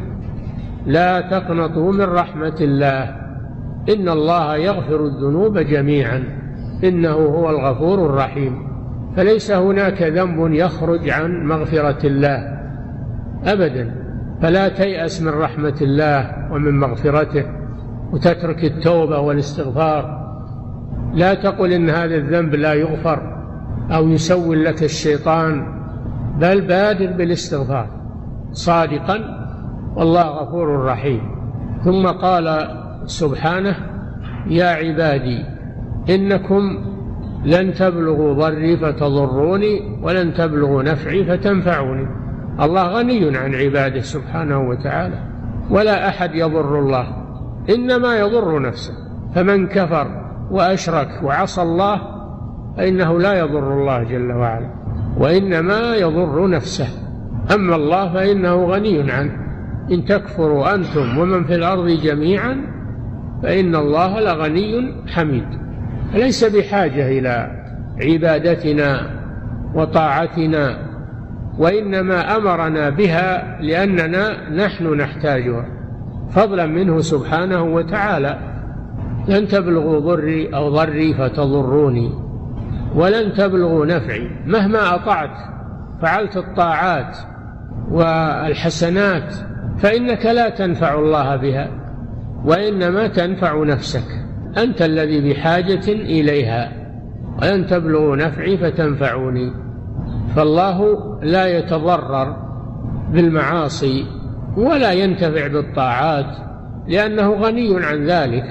لا 0.86 1.20
تقنطوا 1.20 1.92
من 1.92 2.04
رحمة 2.04 2.56
الله. 2.60 3.02
إن 3.88 4.08
الله 4.08 4.56
يغفر 4.56 5.04
الذنوب 5.06 5.58
جميعا. 5.58 6.24
إنه 6.84 7.12
هو 7.12 7.50
الغفور 7.50 8.06
الرحيم. 8.06 8.74
فليس 9.16 9.50
هناك 9.50 10.02
ذنب 10.02 10.52
يخرج 10.52 11.10
عن 11.10 11.46
مغفرة 11.46 12.06
الله 12.06 12.58
أبدا. 13.44 13.94
فلا 14.42 14.68
تيأس 14.68 15.22
من 15.22 15.32
رحمة 15.32 15.74
الله 15.82 16.52
ومن 16.52 16.78
مغفرته 16.78 17.44
وتترك 18.12 18.64
التوبة 18.64 19.18
والاستغفار. 19.18 20.24
لا 21.14 21.34
تقل 21.34 21.72
إن 21.72 21.90
هذا 21.90 22.16
الذنب 22.16 22.54
لا 22.54 22.74
يغفر. 22.74 23.33
أو 23.90 24.08
يسول 24.08 24.64
لك 24.64 24.82
الشيطان 24.82 25.66
بل 26.40 26.60
بادر 26.60 27.12
بالاستغفار 27.12 27.88
صادقا 28.52 29.44
والله 29.96 30.22
غفور 30.22 30.84
رحيم. 30.84 31.20
ثم 31.84 32.06
قال 32.06 32.68
سبحانه 33.06 33.76
يا 34.46 34.66
عبادي 34.66 35.44
إنكم 36.10 36.84
لن 37.44 37.74
تبلغوا 37.74 38.34
ضري 38.34 38.76
فتضروني 38.76 39.98
ولن 40.02 40.34
تبلغوا 40.34 40.82
نفعي 40.82 41.24
فتنفعوني. 41.24 42.06
الله 42.60 42.82
غني 42.82 43.36
عن 43.36 43.54
عباده 43.54 44.00
سبحانه 44.00 44.68
وتعالى 44.68 45.18
ولا 45.70 46.08
أحد 46.08 46.34
يضر 46.34 46.78
الله 46.78 47.06
إنما 47.70 48.16
يضر 48.16 48.62
نفسه. 48.62 48.94
فمن 49.34 49.66
كفر 49.66 50.06
وأشرك 50.50 51.08
وعصى 51.22 51.62
الله 51.62 52.13
فإنه 52.76 53.18
لا 53.18 53.38
يضر 53.38 53.80
الله 53.80 54.02
جل 54.02 54.32
وعلا 54.32 54.66
وإنما 55.18 55.94
يضر 55.94 56.48
نفسه. 56.48 56.88
أما 57.54 57.76
الله 57.76 58.12
فإنه 58.12 58.64
غني 58.64 59.12
عنه. 59.12 59.32
إن 59.92 60.04
تكفروا 60.04 60.74
أنتم 60.74 61.18
ومن 61.18 61.44
في 61.44 61.54
الأرض 61.54 61.88
جميعا 61.88 62.56
فإن 63.42 63.76
الله 63.76 64.20
لغني 64.20 64.94
حميد. 65.08 65.44
ليس 66.14 66.44
بحاجة 66.44 67.18
إلى 67.18 67.50
عبادتنا 68.02 69.10
وطاعتنا 69.74 70.78
وإنما 71.58 72.36
أمرنا 72.36 72.90
بها 72.90 73.58
لأننا 73.60 74.50
نحن 74.50 74.94
نحتاجها. 74.94 75.64
فضلا 76.30 76.66
منه 76.66 77.00
سبحانه 77.00 77.62
وتعالى 77.62 78.38
لن 79.28 79.48
تبلغوا 79.48 80.00
ضري 80.00 80.54
أو 80.54 80.68
ضري 80.68 81.14
فتضروني. 81.14 82.23
ولن 82.94 83.32
تبلغوا 83.32 83.86
نفعي. 83.86 84.30
مهما 84.46 84.94
أطعت 84.94 85.36
فعلت 86.02 86.36
الطاعات 86.36 87.16
والحسنات 87.90 89.34
فإنك 89.78 90.26
لا 90.26 90.48
تنفع 90.48 90.94
الله 90.94 91.36
بها 91.36 91.70
وإنما 92.44 93.06
تنفع 93.06 93.64
نفسك. 93.64 94.06
أنت 94.58 94.82
الذي 94.82 95.30
بحاجة 95.30 95.88
إليها. 95.88 96.72
ولن 97.42 97.66
تبلغوا 97.66 98.16
نفعي 98.16 98.58
فتنفعوني. 98.58 99.52
فالله 100.36 100.98
لا 101.22 101.46
يتضرر 101.46 102.36
بالمعاصي 103.10 104.06
ولا 104.56 104.92
ينتفع 104.92 105.46
بالطاعات 105.46 106.36
لأنه 106.88 107.32
غني 107.32 107.84
عن 107.84 108.06
ذلك 108.06 108.44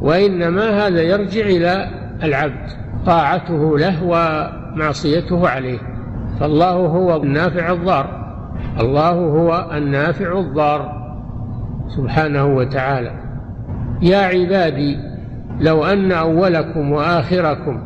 وإنما 0.00 0.86
هذا 0.86 1.02
يرجع 1.02 1.40
إلى 1.40 1.90
العبد. 2.22 2.70
طاعته 3.06 3.78
له 3.78 4.02
ومعصيته 4.04 5.48
عليه. 5.48 5.78
فالله 6.40 6.72
هو 6.72 7.22
النافع 7.22 7.72
الضار. 7.72 8.20
الله 8.80 9.10
هو 9.10 9.70
النافع 9.74 10.38
الضار 10.38 10.92
سبحانه 11.96 12.46
وتعالى. 12.46 13.12
يا 14.02 14.18
عبادي 14.18 14.96
لو 15.60 15.84
أن 15.84 16.12
أولكم 16.12 16.92
وآخركم 16.92 17.80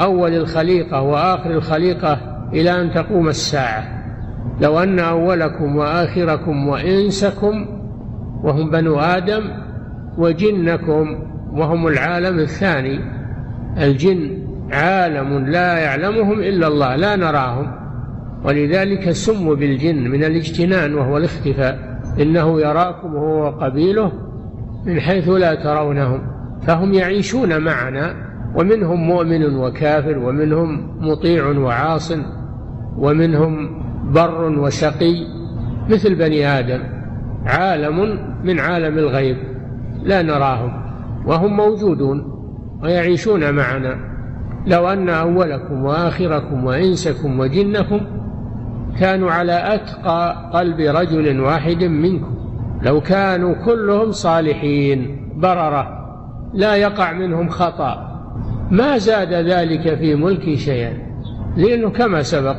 أول 0.00 0.34
الخليقة 0.34 1.02
وآخر 1.02 1.50
الخليقة 1.50 2.18
إلى 2.52 2.80
أن 2.80 2.90
تقوم 2.90 3.28
الساعة. 3.28 3.84
لو 4.60 4.78
أن 4.78 4.98
أولكم 4.98 5.76
وآخركم 5.76 6.68
وإنسكم 6.68 7.66
وهم 8.42 8.70
بنو 8.70 8.98
آدم 8.98 9.42
وجنكم 10.18 11.18
وهم 11.52 11.86
العالم 11.86 12.38
الثاني 12.38 13.15
الجن 13.78 14.46
عالم 14.72 15.46
لا 15.46 15.78
يعلمهم 15.78 16.40
إلا 16.40 16.66
الله 16.66 16.96
لا 16.96 17.16
نراهم. 17.16 17.72
ولذلك 18.44 19.10
سموا 19.10 19.54
بالجن 19.54 20.10
من 20.10 20.24
الاجتنان 20.24 20.94
وهو 20.94 21.16
الاختفاء. 21.16 22.00
إنه 22.20 22.60
يراكم 22.60 23.16
هو 23.16 23.44
وقبيله 23.46 24.12
من 24.86 25.00
حيث 25.00 25.28
لا 25.28 25.54
ترونهم. 25.54 26.20
فهم 26.62 26.94
يعيشون 26.94 27.64
معنا 27.64 28.14
ومنهم 28.56 29.00
مؤمن 29.06 29.56
وكافر 29.56 30.18
ومنهم 30.18 30.98
مطيع 31.00 31.46
وعاص 31.46 32.12
ومنهم 32.98 33.82
بر 34.12 34.58
وشقي 34.58 35.14
مثل 35.90 36.14
بني 36.14 36.46
آدم. 36.46 36.82
عالم 37.46 38.18
من 38.44 38.60
عالم 38.60 38.98
الغيب 38.98 39.36
لا 40.02 40.22
نراهم. 40.22 40.72
وهم 41.26 41.56
موجودون. 41.56 42.35
ويعيشون 42.82 43.54
معنا. 43.54 43.96
لو 44.66 44.88
أن 44.88 45.08
أولكم 45.08 45.84
وآخركم 45.84 46.64
وإنسكم 46.64 47.40
وجنكم 47.40 48.00
كانوا 49.00 49.30
على 49.30 49.74
أتقى 49.74 50.50
قلب 50.54 50.80
رجل 50.80 51.40
واحد 51.40 51.84
منكم. 51.84 52.36
لو 52.82 53.00
كانوا 53.00 53.54
كلهم 53.54 54.10
صالحين 54.10 55.30
بررة 55.36 55.88
لا 56.54 56.74
يقع 56.74 57.12
منهم 57.12 57.48
خطأ. 57.48 58.22
ما 58.70 58.98
زاد 58.98 59.32
ذلك 59.32 59.94
في 59.94 60.14
ملكي 60.14 60.56
شيئا. 60.56 60.92
لأنه 61.56 61.90
كما 61.90 62.22
سبق 62.22 62.56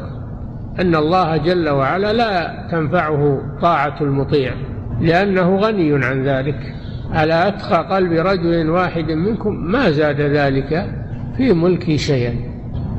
أن 0.80 0.95
الله 0.95 1.38
جل 1.38 1.69
وعلا 1.69 2.13
لا 2.13 2.67
تنفعه 2.71 3.41
طاعة 3.62 3.95
المطيع 4.01 4.53
لأنه 5.01 5.56
غني 5.56 6.06
عن 6.06 6.23
ذلك. 6.23 6.75
على 7.12 7.48
أتقى 7.48 7.96
قلب 7.96 8.12
رجل 8.12 8.70
واحد 8.70 9.12
منكم 9.12 9.56
ما 9.56 9.91
زاد 9.91 10.22
ذلك 10.22 10.89
في 11.38 11.54
ملكي 11.54 11.98
شيئا. 11.98 12.36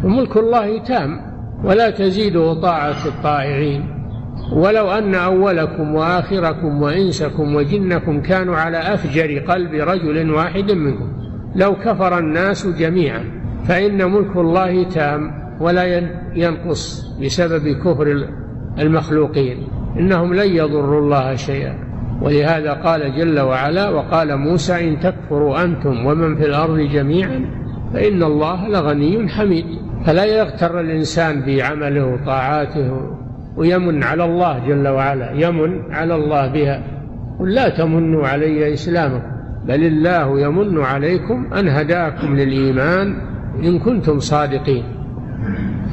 فملك 0.02 0.36
الله 0.36 0.82
تام 0.82 1.20
ولا 1.64 1.90
تزيده 1.90 2.54
طاعة 2.54 3.06
الطائعين. 3.06 3.94
ولو 4.52 4.90
أن 4.90 5.14
أولكم 5.14 5.94
وآخركم 5.94 6.82
وإنسكم 6.82 7.54
وجنكم 7.54 8.20
كانوا 8.20 8.56
على 8.56 8.78
أفجر 8.78 9.38
قلب 9.38 9.74
رجل 9.74 10.30
واحد 10.30 10.72
منكم. 10.72 11.08
لو 11.56 11.74
كفر 11.74 12.18
الناس 12.18 12.66
جميعا 12.66 13.24
فإن 13.64 14.12
ملك 14.12 14.36
الله 14.36 14.84
تام 14.84 15.30
ولا 15.60 16.08
ينقص 16.34 17.14
بسبب 17.22 17.68
كفر 17.68 18.28
المخلوقين. 18.78 19.68
إنهم 19.98 20.34
لن 20.34 20.56
يضروا 20.56 21.00
الله 21.00 21.34
شيئا. 21.34 21.87
ولهذا 22.22 22.72
قال 22.72 23.16
جل 23.16 23.40
وعلا 23.40 23.88
وقال 23.88 24.36
موسى 24.36 24.88
إن 24.88 25.00
تكفروا 25.00 25.64
أنتم 25.64 26.06
ومن 26.06 26.36
في 26.36 26.46
الأرض 26.46 26.78
جميعا 26.78 27.44
فإن 27.94 28.22
الله 28.22 28.68
لغني 28.68 29.28
حميد. 29.28 29.64
فلا 30.06 30.24
يغتر 30.24 30.80
الإنسان 30.80 31.40
بعمله 31.46 32.06
وطاعاته 32.06 33.00
ويمن 33.56 34.02
على 34.02 34.24
الله 34.24 34.58
جل 34.68 34.88
وعلا 34.88 35.32
يمن 35.32 35.92
على 35.92 36.14
الله 36.14 36.52
بها. 36.52 36.82
قل 37.40 37.54
لا 37.54 37.68
تمنوا 37.68 38.26
علي 38.26 38.72
إسلامكم 38.72 39.30
بل 39.66 39.84
الله 39.84 40.40
يمن 40.40 40.80
عليكم 40.80 41.52
أن 41.52 41.68
هداكم 41.68 42.36
للإيمان 42.36 43.14
إن 43.64 43.78
كنتم 43.78 44.18
صادقين. 44.18 44.84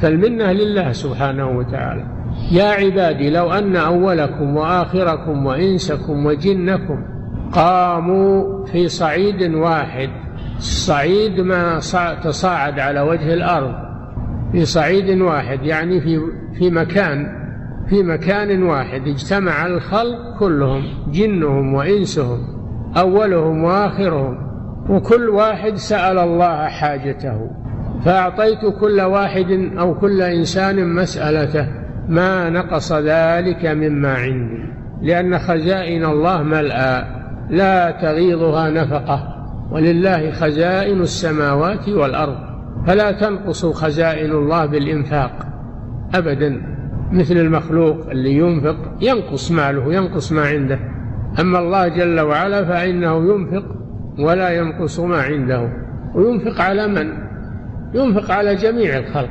فالمنة 0.02 0.52
لله 0.52 0.92
سبحانه 0.92 1.58
وتعالى. 1.58 2.15
يا 2.52 2.64
عبادي 2.64 3.30
لو 3.30 3.52
أن 3.52 3.76
أولكم 3.76 4.56
وآخركم 4.56 5.46
وإنسكم 5.46 6.26
وجنكم 6.26 7.04
قاموا 7.52 8.64
في 8.66 8.88
صعيد 8.88 9.54
واحد 9.54 10.10
الصعيد 10.58 11.40
ما 11.40 11.80
تصاعد 12.24 12.78
على 12.78 13.00
وجه 13.00 13.34
الأرض 13.34 13.74
في 14.52 14.64
صعيد 14.64 15.20
واحد 15.20 15.62
يعني 15.62 16.00
في 16.00 16.20
في 16.58 16.70
مكان 16.70 17.46
في 17.88 18.02
مكان 18.02 18.62
واحد 18.62 19.08
اجتمع 19.08 19.66
الخلق 19.66 20.38
كلهم 20.38 20.82
جنهم 21.12 21.74
وإنسهم 21.74 22.38
أولهم 22.96 23.64
وآخرهم 23.64 24.46
وكل 24.90 25.28
واحد 25.28 25.74
سأل 25.74 26.18
الله 26.18 26.68
حاجته 26.68 27.50
فأعطيت 28.04 28.66
كل 28.80 29.00
واحد 29.00 29.70
أو 29.78 29.94
كل 29.94 30.22
إنسان 30.22 30.94
مسألته. 30.94 31.85
ما 32.08 32.50
نقص 32.50 32.92
ذلك 32.92 33.66
مما 33.66 34.14
عندي. 34.14 34.62
لأن 35.02 35.38
خزائن 35.38 36.04
الله 36.04 36.42
ملأى 36.42 37.04
لا 37.50 37.90
تغيضها 37.90 38.70
نفقة. 38.70 39.46
ولله 39.70 40.30
خزائن 40.30 41.00
السماوات 41.00 41.88
والأرض. 41.88 42.36
فلا 42.86 43.12
تنقص 43.12 43.66
خزائن 43.66 44.32
الله 44.32 44.66
بالإنفاق. 44.66 45.32
أبدا. 46.14 46.76
مثل 47.12 47.36
المخلوق 47.36 48.10
اللي 48.10 48.32
ينفق 48.32 48.76
ينقص 49.00 49.50
ماله 49.50 49.94
ينقص 49.94 50.32
ما 50.32 50.46
عنده. 50.46 50.78
أما 51.40 51.58
الله 51.58 51.88
جل 51.88 52.20
وعلا 52.20 52.64
فإنه 52.64 53.34
ينفق 53.34 53.64
ولا 54.18 54.50
ينقص 54.50 55.00
ما 55.00 55.22
عنده. 55.22 55.68
وينفق 56.14 56.60
على 56.60 56.86
من؟ 56.86 57.12
ينفق 57.94 58.30
على 58.30 58.54
جميع 58.54 58.98
الخلق. 58.98 59.30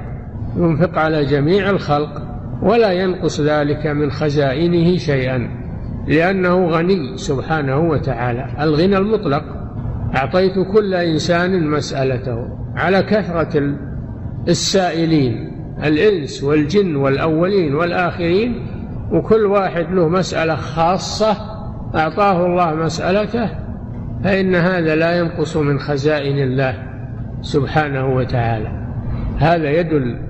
ينفق 0.58 0.98
على 0.98 1.26
جميع 1.26 1.70
الخلق. 1.70 2.25
ولا 2.62 2.92
ينقص 2.92 3.42
ذلك 3.42 3.88
من 3.88 4.12
خزائنه 4.12 4.98
شيئا 4.98 5.50
لأنه 6.08 6.68
غني 6.68 7.18
سبحانه 7.18 7.78
وتعالى. 7.78 8.48
الغنى 8.60 8.98
المطلق 8.98 9.44
أعطيت 10.16 10.54
كل 10.74 10.94
إنسان 10.94 11.68
مسألته. 11.68 12.48
على 12.76 13.02
كثرة 13.02 13.76
السائلين 14.48 15.52
الإنس 15.84 16.44
والجن 16.44 16.96
والأولين 16.96 17.76
والآخرين 17.76 18.68
وكل 19.12 19.46
واحد 19.46 19.86
له 19.92 20.08
مسألة 20.08 20.56
خاصة 20.56 21.38
أعطاه 21.96 22.46
الله 22.46 22.76
مسألته 22.76 23.50
فإن 24.24 24.56
هذا 24.56 24.96
لا 24.96 25.20
ينقص 25.20 25.58
من 25.58 25.80
خزائن 25.80 26.40
الله 26.44 26.84
سبحانه 27.42 28.16
وتعالى. 28.16 28.86
هذا 29.38 29.70
يدل 29.70 30.25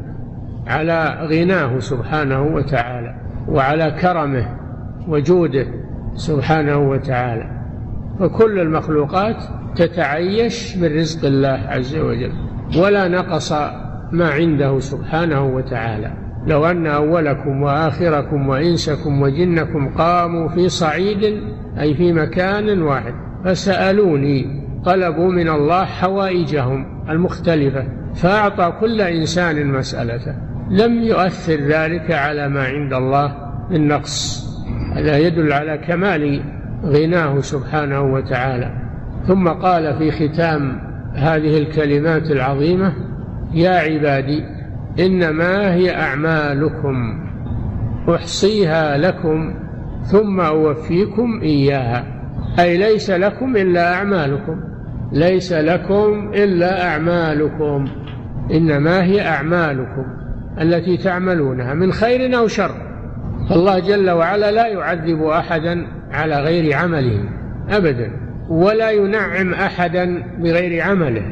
على 0.67 1.27
غناه 1.31 1.79
سبحانه 1.79 2.41
وتعالى 2.41 3.15
وعلى 3.47 3.91
كرمه 4.01 4.47
وجوده 5.07 5.67
سبحانه 6.15 6.77
وتعالى. 6.89 7.49
فكل 8.19 8.59
المخلوقات 8.59 9.43
تتعيش 9.75 10.77
من 10.77 10.97
رزق 10.97 11.25
الله 11.25 11.59
عز 11.67 11.95
وجل 11.95 12.31
ولا 12.77 13.07
نقص 13.07 13.51
ما 14.11 14.29
عنده 14.29 14.79
سبحانه 14.79 15.45
وتعالى. 15.45 16.11
لو 16.47 16.65
أن 16.65 16.87
أولكم 16.87 17.61
وآخركم 17.61 18.49
وإنسكم 18.49 19.21
وجنكم 19.21 19.89
قاموا 19.89 20.49
في 20.49 20.69
صعيد 20.69 21.41
أي 21.79 21.93
في 21.93 22.13
مكان 22.13 22.81
واحد 22.81 23.13
فسألوني 23.45 24.65
طلبوا 24.85 25.31
من 25.31 25.49
الله 25.49 25.85
حوائجهم 25.85 26.85
المختلفة 27.09 27.87
فأعطى 28.15 28.73
كل 28.79 29.01
إنسان 29.01 29.67
مسألته. 29.67 30.35
لم 30.69 31.03
يؤثر 31.03 31.53
ذلك 31.53 32.11
على 32.11 32.49
ما 32.49 32.63
عند 32.63 32.93
الله 32.93 33.35
من 33.71 33.87
نقص. 33.87 34.45
هذا 34.95 35.17
يدل 35.17 35.53
على 35.53 35.77
كمال 35.77 36.41
غناه 36.85 37.39
سبحانه 37.39 38.01
وتعالى. 38.01 38.71
ثم 39.27 39.47
قال 39.47 39.97
في 39.97 40.11
ختام 40.11 40.79
هذه 41.13 41.57
الكلمات 41.57 42.31
العظيمة 42.31 42.93
يا 43.53 43.69
عبادي 43.69 44.43
إنما 44.99 45.73
هي 45.73 45.95
أعمالكم 45.95 47.25
أحصيها 48.15 48.97
لكم 48.97 49.53
ثم 50.03 50.39
أوفيكم 50.39 51.39
إياها. 51.41 52.03
أي 52.59 52.77
ليس 52.77 53.09
لكم 53.09 53.57
إلا 53.57 53.93
أعمالكم. 53.93 54.59
ليس 55.11 55.53
لكم 55.53 56.31
إلا 56.33 56.87
أعمالكم. 56.87 57.85
إنما 58.51 59.03
هي 59.03 59.27
أعمالكم. 59.27 60.24
التي 60.61 60.97
تعملونها 60.97 61.73
من 61.73 61.91
خير 61.91 62.37
أو 62.37 62.47
شر. 62.47 62.71
فالله 63.49 63.79
جل 63.79 64.09
وعلا 64.09 64.51
لا 64.51 64.67
يعذب 64.67 65.23
أحدا 65.23 65.87
على 66.11 66.39
غير 66.39 66.73
عمله 66.73 67.23
أبدا. 67.69 68.11
ولا 68.49 68.91
ينعم 68.91 69.53
أحدا 69.53 70.23
بغير 70.39 70.83
عمله. 70.83 71.25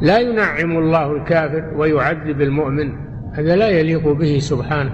لا 0.00 0.18
ينعم 0.18 0.78
الله 0.78 1.12
الكافر 1.16 1.64
ويعذب 1.76 2.40
المؤمن. 2.40 2.92
هذا 3.32 3.56
لا 3.56 3.68
يليق 3.68 4.12
به 4.12 4.38
سبحانه 4.38 4.92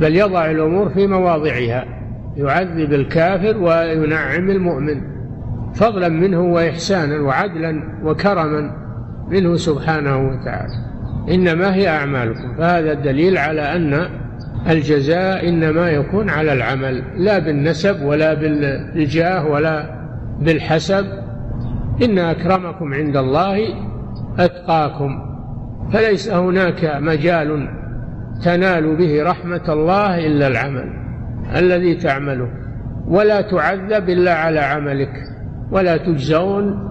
بل 0.00 0.16
يضع 0.16 0.50
الأمور 0.50 0.88
في 0.88 1.06
مواضعها. 1.06 1.84
يعذب 2.36 2.92
الكافر 2.92 3.58
وينعم 3.58 4.50
المؤمن. 4.50 5.00
فضلا 5.74 6.08
منه 6.08 6.40
وإحسانا 6.40 7.20
وعدلا 7.20 7.82
وكرما 8.04 8.70
منه 9.28 9.56
سبحانه 9.56 10.28
وتعالى. 10.28 10.93
إنما 11.30 11.74
هي 11.74 11.88
أعمالكم. 11.88 12.56
فهذا 12.58 12.92
الدليل 12.92 13.38
على 13.38 13.76
أن 13.76 14.08
الجزاء 14.68 15.48
إنما 15.48 15.90
يكون 15.90 16.30
على 16.30 16.52
العمل 16.52 17.02
لا 17.16 17.38
بالنسب 17.38 18.02
ولا 18.02 18.34
بالجاه 18.34 19.46
ولا 19.46 20.04
بالحسب. 20.40 21.06
إن 22.02 22.18
أكرمكم 22.18 22.94
عند 22.94 23.16
الله 23.16 23.58
أتقاكم. 24.38 25.34
فليس 25.92 26.32
هناك 26.32 26.96
مجال 27.00 27.68
تنال 28.44 28.96
به 28.96 29.22
رحمة 29.22 29.64
الله 29.68 30.26
إلا 30.26 30.46
العمل 30.46 30.92
الذي 31.56 31.94
تعمله. 31.94 32.48
ولا 33.08 33.40
تعذب 33.40 34.08
إلا 34.08 34.34
على 34.34 34.60
عملك 34.60 35.12
ولا 35.70 35.96
تجزون 35.96 36.90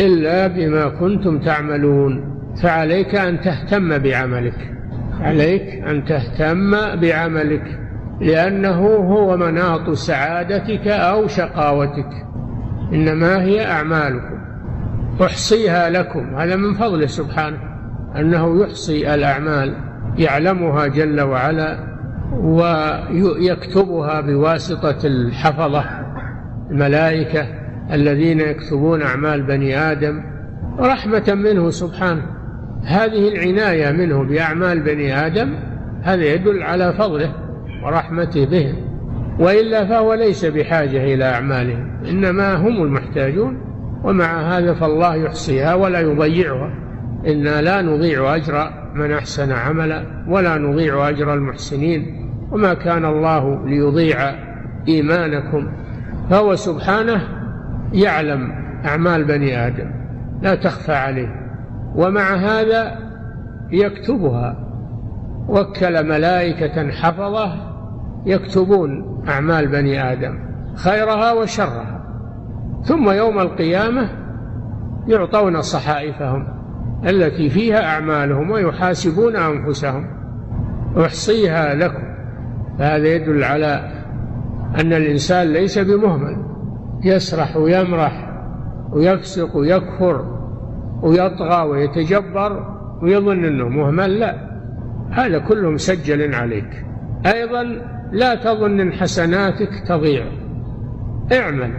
إلا 0.00 0.46
بما 0.46 0.88
كنتم 0.88 1.38
تعملون. 1.38 2.37
فعليك 2.62 3.14
أن 3.14 3.40
تهتم 3.40 3.98
بعملك. 3.98 4.74
عليك 5.20 5.62
أن 5.62 6.04
تهتم 6.04 6.70
بعملك. 7.00 7.80
لأنه 8.20 8.86
هو 8.86 9.36
مناط 9.36 9.90
سعادتك 9.90 10.88
أو 10.88 11.26
شقاوتك. 11.26 12.10
إنما 12.92 13.42
هي 13.42 13.66
أعمالكم. 13.66 14.38
أحصيها 15.22 15.90
لكم. 15.90 16.34
هذا 16.34 16.56
من 16.56 16.74
فضله 16.74 17.06
سبحانه. 17.06 17.58
أنه 18.16 18.62
يحصي 18.62 19.14
الأعمال 19.14 19.74
يعلمها 20.18 20.86
جل 20.86 21.20
وعلا 21.20 21.78
ويكتبها 22.32 24.20
بواسطة 24.20 25.06
الحفظة. 25.06 25.84
الملائكة 26.70 27.46
الذين 27.92 28.40
يكتبون 28.40 29.02
أعمال 29.02 29.42
بني 29.42 29.78
آدم 29.78 30.22
رحمة 30.78 31.34
منه 31.34 31.70
سبحانه. 31.70 32.37
هذه 32.84 33.28
العناية 33.28 33.92
منه 33.92 34.22
بأعمال 34.22 34.80
بني 34.82 35.26
آدم 35.26 35.54
هذا 36.02 36.24
يدل 36.24 36.62
على 36.62 36.92
فضله 36.92 37.32
ورحمته 37.84 38.46
بهم. 38.46 38.74
وإلا 39.38 39.86
فهو 39.86 40.14
ليس 40.14 40.44
بحاجة 40.44 41.14
إلى 41.14 41.24
أعمالهم 41.24 41.90
إنما 42.10 42.54
هم 42.56 42.82
المحتاجون 42.82 43.60
ومع 44.04 44.56
هذا 44.58 44.74
فالله 44.74 45.14
يحصيها 45.14 45.74
ولا 45.74 46.00
يضيعها. 46.00 46.70
إنا 47.26 47.62
لا 47.62 47.82
نضيع 47.82 48.36
أجر 48.36 48.70
من 48.94 49.12
أحسن 49.12 49.52
عملا 49.52 50.24
ولا 50.28 50.58
نضيع 50.58 51.08
أجر 51.08 51.34
المحسنين. 51.34 52.30
وما 52.52 52.74
كان 52.74 53.04
الله 53.04 53.66
ليضيع 53.66 54.18
إيمانكم. 54.88 55.68
فهو 56.30 56.54
سبحانه 56.54 57.20
يعلم 57.92 58.52
أعمال 58.84 59.24
بني 59.24 59.66
آدم 59.66 59.90
لا 60.42 60.54
تخفى 60.54 60.92
عليه. 60.92 61.47
ومع 61.96 62.34
هذا 62.34 62.98
يكتبها. 63.70 64.64
وكل 65.48 66.08
ملائكة 66.08 66.90
حفظة 66.90 67.52
يكتبون 68.26 69.22
أعمال 69.28 69.68
بني 69.68 70.12
آدم 70.12 70.38
خيرها 70.74 71.32
وشرها. 71.32 72.00
ثم 72.82 73.10
يوم 73.10 73.38
القيامة 73.38 74.08
يعطون 75.06 75.62
صحائفهم 75.62 76.48
التي 77.06 77.50
فيها 77.50 77.84
أعمالهم 77.84 78.50
ويحاسبون 78.50 79.36
أنفسهم. 79.36 80.06
أحصيها 80.98 81.74
لكم. 81.74 82.02
فهذا 82.78 83.08
يدل 83.08 83.44
على 83.44 83.90
أن 84.80 84.92
الإنسان 84.92 85.52
ليس 85.52 85.78
بمهمل. 85.78 86.36
يسرح 87.04 87.56
ويمرح 87.56 88.30
ويفسق 88.92 89.56
ويكفر. 89.56 90.37
ويطغى 91.02 91.62
ويتجبر 91.62 92.78
ويظن 93.02 93.44
أنه 93.44 93.68
مهمل 93.68 94.20
لا. 94.20 94.48
هذا 95.10 95.38
كله 95.38 95.70
مسجل 95.70 96.34
عليك. 96.34 96.84
أيضا 97.26 97.62
لا 98.12 98.34
تظن 98.34 98.80
أن 98.80 98.92
حسناتك 98.92 99.70
تضيع. 99.88 100.24
اعمل. 101.32 101.70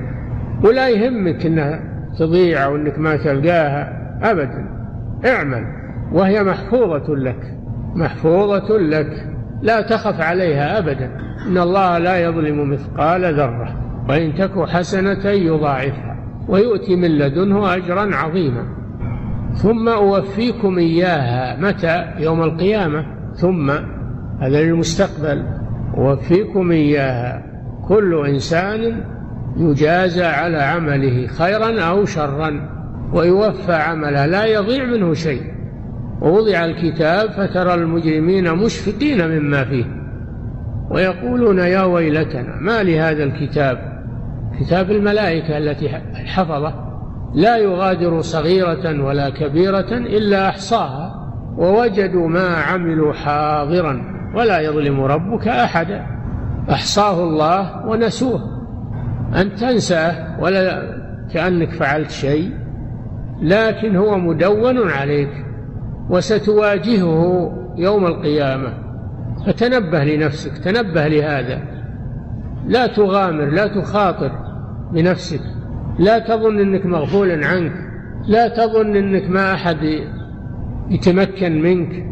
ولا 0.64 0.90
يهمك 0.90 1.46
أنها 1.46 1.80
تضيع 2.20 2.66
أو 2.66 2.76
أنك 2.76 3.00
ما 3.00 3.18
تلقاها 3.18 4.10
أبدا. 4.32 4.70
اعمل. 5.26 5.64
وهي 6.14 6.44
محفوظة 6.44 7.16
لك. 7.16 7.58
محفوظة 7.96 8.78
لك. 8.78 9.28
لا 9.62 9.82
تخف 9.82 10.22
عليها 10.22 10.78
أبدا. 10.78 11.12
إن 11.48 11.58
الله 11.58 11.98
لا 11.98 12.18
يظلم 12.18 12.70
مثقال 12.70 13.36
ذرة. 13.36 13.76
وإن 14.10 14.36
تك 14.36 14.70
حسنة 14.70 15.30
يضاعفها. 15.30 16.18
ويؤتي 16.48 16.96
من 16.96 17.18
لدنه 17.18 17.76
أجرا 17.76 18.16
عظيما. 18.16 18.79
ثم 19.54 19.90
أوفيكم 19.90 20.78
إياها 20.78 21.58
متى؟ 21.60 22.06
يوم 22.20 22.44
القيامة. 22.44 23.06
ثم 23.36 23.72
هذا 24.40 24.62
للمستقبل. 24.62 25.44
أوفيكم 25.98 26.72
إياها. 26.72 27.44
كل 27.88 28.26
إنسان 28.28 29.04
يجازى 29.58 30.26
على 30.26 30.58
عمله 30.58 31.28
خيرا 31.28 31.82
أو 31.82 32.06
شرا 32.06 32.70
ويوفى 33.14 33.74
عمله 33.74 34.26
لا 34.26 34.46
يضيع 34.46 34.86
منه 34.86 35.14
شيء. 35.14 35.42
ووضع 36.22 36.66
الكتاب 36.66 37.30
فترى 37.30 37.74
المجرمين 37.74 38.54
مشفقين 38.54 39.28
مما 39.28 39.64
فيه. 39.64 39.86
ويقولون 40.92 41.60
يا 41.60 41.84
ويلتنا 41.84 42.56
ما 42.62 42.84
لهذا 42.84 43.24
الكتاب؟ 43.24 44.02
كتاب 44.60 44.92
الملائكة 44.92 45.58
التي 45.58 45.90
حفظه. 46.26 46.89
لا 47.34 47.58
يغادر 47.58 48.22
صغيرة 48.22 49.04
ولا 49.04 49.30
كبيرة 49.30 49.98
إلا 49.98 50.50
أحصاها 50.50 51.34
ووجدوا 51.58 52.28
ما 52.28 52.48
عملوا 52.48 53.14
حاضرا 53.14 54.02
ولا 54.36 54.60
يظلم 54.60 55.02
ربك 55.02 55.48
أحدا. 55.48 56.06
أحصاه 56.72 57.24
الله 57.24 57.88
ونسوه. 57.88 58.42
أن 59.36 59.56
تنساه 59.56 60.42
ولا 60.42 60.82
كأنك 61.34 61.70
فعلت 61.70 62.12
شيء 62.12 62.52
لكن 63.42 63.96
هو 63.96 64.18
مدون 64.18 64.90
عليك 64.90 65.46
وستواجهه 66.10 67.52
يوم 67.78 68.06
القيامة. 68.06 68.74
فتنبه 69.48 70.04
لنفسك 70.04 70.58
تنبه 70.58 71.08
لهذا. 71.08 71.62
لا 72.66 72.88
تغامر 72.88 73.46
لا 73.46 73.68
تخاطر 73.68 74.32
بنفسك. 74.92 75.59
لا 76.00 76.20
تظن 76.20 76.60
إنك 76.60 76.86
مغفول 76.86 77.44
عنك. 77.44 77.74
لا 78.28 78.48
تظن 78.48 78.96
إنك 78.96 79.30
ما 79.30 79.54
أحد 79.54 80.02
يتمكن 80.90 81.62
منك. 81.62 82.06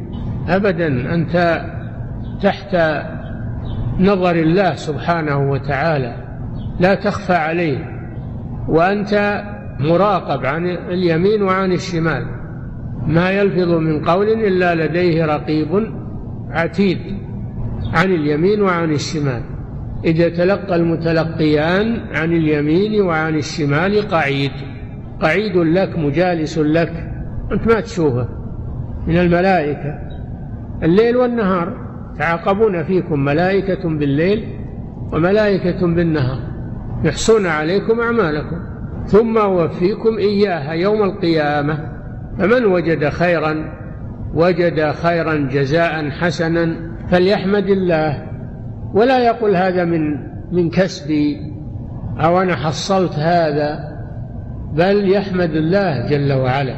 ابدا 0.50 1.14
أنت 1.14 1.66
تحت 2.42 2.76
نظر 4.00 4.36
الله 4.36 4.76
سبحانه 4.76 5.52
وتعالى. 5.52 6.16
لا 6.80 6.96
تخفى 6.96 7.34
عليه. 7.34 7.78
وأنت 8.68 9.44
مراقب 9.80 10.46
عن 10.46 10.66
اليمين 10.66 11.42
وعن 11.42 11.72
الشمال. 11.72 12.26
ما 13.08 13.32
يلفظ 13.32 13.72
من 13.72 14.06
قول 14.06 14.28
إلا 14.28 14.86
لديه 14.86 15.26
رقيب 15.26 15.94
عتيد 16.52 17.00
عن 17.94 18.12
اليمين 18.12 18.62
وعن 18.62 18.92
الشمال. 18.92 19.42
إذا 20.06 20.30
تلقى 20.30 20.76
المتلقيان 20.76 22.02
عن 22.16 22.34
اليمين 22.34 23.02
وعن 23.02 23.36
الشمال 23.36 24.08
قعيد. 24.08 24.52
قعيد 25.22 25.58
لك 25.58 26.00
مجالس 26.00 26.58
لك. 26.58 26.94
أنت 27.52 27.68
ما 27.68 27.80
تشوفه. 27.80 28.30
من 29.08 29.18
الملائكة. 29.18 30.00
الليل 30.84 31.18
والنهار. 31.18 31.88
تعاقبون 32.20 32.84
فيكم 32.84 33.20
ملائكة 33.20 33.90
بالليل 33.90 34.44
وملائكة 35.14 35.88
بالنهار. 35.88 36.40
يحصون 37.04 37.46
عليكم 37.46 38.00
أعمالكم. 38.00 38.58
ثم 39.06 39.38
أوفيكم 39.38 40.18
إياها 40.18 40.72
يوم 40.72 41.04
القيامة. 41.04 41.92
فمن 42.40 42.66
وجد 42.66 43.10
خيرا 43.10 43.74
وجد 44.34 44.92
خيرا 44.92 45.36
جزاء 45.36 46.10
حسنا 46.10 46.76
فليحمد 47.12 47.70
الله. 47.70 48.27
ولا 48.98 49.20
يقول 49.20 49.56
هذا 49.56 49.86
من 49.86 50.18
من 50.52 50.70
كسبي 50.70 51.38
أو 52.20 52.42
أنا 52.42 52.56
حصلت 52.56 53.14
هذا 53.14 53.80
بل 54.74 55.12
يحمد 55.12 55.50
الله 55.50 56.08
جل 56.10 56.34
وعلا 56.34 56.76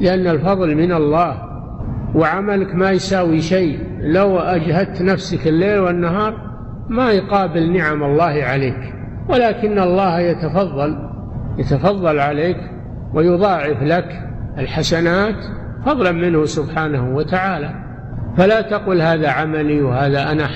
لأن 0.00 0.26
الفضل 0.26 0.76
من 0.76 0.92
الله 0.92 1.34
وعملك 2.14 2.74
ما 2.74 2.90
يساوي 2.90 3.40
شيء. 3.40 3.78
لو 4.00 4.38
أجهدت 4.38 5.02
نفسك 5.02 5.46
الليل 5.46 5.78
والنهار 5.78 6.34
ما 6.88 7.10
يقابل 7.10 7.72
نعم 7.72 8.02
الله 8.02 8.44
عليك 8.44 8.94
ولكن 9.28 9.78
الله 9.78 10.20
يتفضل 10.20 10.96
يتفضل 11.58 12.18
عليك 12.18 12.56
ويضاعف 13.14 13.82
لك 13.82 14.22
الحسنات 14.58 15.44
فضلا 15.86 16.12
منه 16.12 16.44
سبحانه 16.44 17.14
وتعالى. 17.14 17.70
فلا 18.36 18.60
تقل 18.60 19.02
هذا 19.02 19.30
عملي 19.30 19.82
وهذا 19.82 20.32
أنا 20.32 20.46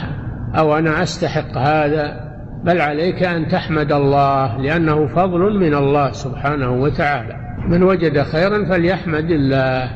أو 0.58 0.78
أنا 0.78 1.02
أستحق 1.02 1.58
هذا 1.58 2.34
بل 2.64 2.80
عليك 2.80 3.22
أن 3.22 3.48
تحمد 3.48 3.92
الله 3.92 4.56
لأنه 4.56 5.06
فضل 5.06 5.60
من 5.60 5.74
الله 5.74 6.12
سبحانه 6.12 6.70
وتعالى. 6.70 7.36
من 7.68 7.82
وجد 7.82 8.22
خيرا 8.22 8.64
فليحمد 8.64 9.30
الله 9.30 9.90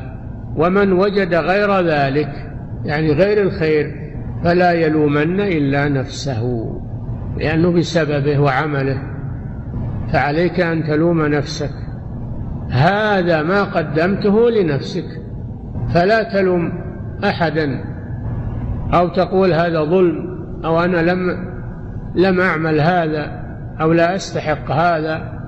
ومن 0.55 0.91
وجد 0.91 1.35
غير 1.35 1.79
ذلك 1.79 2.29
يعني 2.85 3.11
غير 3.11 3.41
الخير 3.41 3.95
فلا 4.43 4.71
يلومن 4.71 5.39
إلا 5.39 5.89
نفسه 5.89 6.71
لأنه 7.37 7.71
بسببه 7.71 8.39
وعمله. 8.39 9.01
فعليك 10.13 10.59
أن 10.59 10.83
تلوم 10.83 11.25
نفسك. 11.25 11.73
هذا 12.69 13.43
ما 13.43 13.63
قدمته 13.63 14.49
لنفسك. 14.49 15.05
فلا 15.93 16.23
تلوم 16.23 16.71
أحدا 17.23 17.83
أو 18.93 19.07
تقول 19.07 19.53
هذا 19.53 19.83
ظلم. 19.83 20.28
أو 20.65 20.79
أنا 20.79 21.11
لم 21.11 21.49
لم 22.15 22.41
أعمل 22.41 22.81
هذا 22.81 23.39
أو 23.81 23.91
لا 23.91 24.15
أستحق 24.15 24.71
هذا 24.71 25.39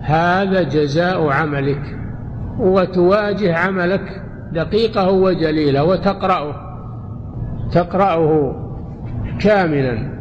هذا 0.00 0.62
جزاء 0.62 1.28
عملك 1.28 1.98
وتواجه 2.58 3.56
عملك 3.56 4.22
دقيقه 4.52 5.10
وجليله 5.10 5.84
وتقرأه 5.84 6.54
تقرأه 7.72 8.54
كاملا 9.40 10.18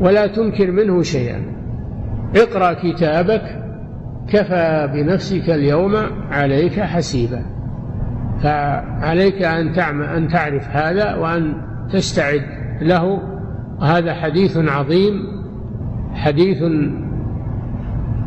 ولا 0.00 0.26
تنكر 0.26 0.70
منه 0.70 1.02
شيئا. 1.02 1.42
اقرأ 2.36 2.72
كتابك 2.72 3.42
كفى 4.28 4.90
بنفسك 4.94 5.50
اليوم 5.50 5.96
عليك 6.30 6.80
حسيبا. 6.80 7.42
فعليك 8.42 9.42
أن 9.42 9.72
تعمل 9.72 10.06
أن 10.06 10.28
تعرف 10.28 10.68
هذا 10.70 11.14
وأن 11.14 11.54
تستعد 11.92 12.55
له 12.82 13.22
هذا 13.80 14.14
حديث 14.14 14.58
عظيم 14.58 15.14
حديث 16.14 16.62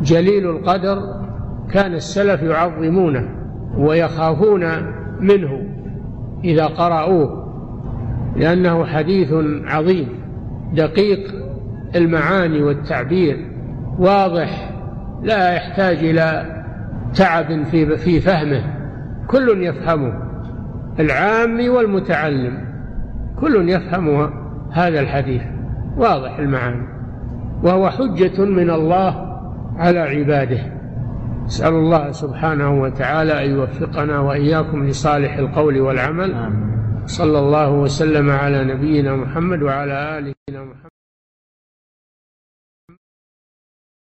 جليل 0.02 0.50
القدر 0.50 0.98
كان 1.70 1.94
السلف 1.94 2.42
يعظمونه 2.42 3.28
ويخافون 3.78 4.64
منه 5.20 5.62
إذا 6.44 6.66
قرأوه 6.66 7.40
لأنه 8.36 8.84
حديث 8.84 9.32
عظيم 9.66 10.08
دقيق 10.74 11.34
المعاني 11.96 12.62
والتعبير 12.62 13.50
واضح 13.98 14.70
لا 15.22 15.52
يحتاج 15.54 15.96
إلى 15.96 16.56
تعب 17.14 17.62
في 17.64 17.96
في 17.96 18.20
فهمه 18.20 18.62
كل 19.26 19.62
يفهمه 19.62 20.12
العام 21.00 21.68
والمتعلم 21.68 22.58
كل 23.40 23.68
يفهم 23.68 24.30
هذا 24.72 25.00
الحديث. 25.00 25.42
واضح 25.96 26.38
المعاني. 26.38 26.86
وهو 27.62 27.90
حجة 27.90 28.44
من 28.44 28.70
الله 28.70 29.40
على 29.76 29.98
عباده. 29.98 30.60
نسأل 31.44 31.72
الله 31.72 32.10
سبحانه 32.10 32.82
وتعالى 32.82 33.44
أن 33.44 33.50
يوفقنا 33.50 34.20
وإياكم 34.20 34.86
لصالح 34.86 35.36
القول 35.36 35.80
والعمل. 35.80 36.50
صلى 37.06 37.38
الله 37.38 37.70
وسلم 37.70 38.30
على 38.30 38.64
نبينا 38.64 39.16
محمد 39.16 39.62
وعلى 39.62 40.18
آله 40.18 40.34
محمد 40.50 40.90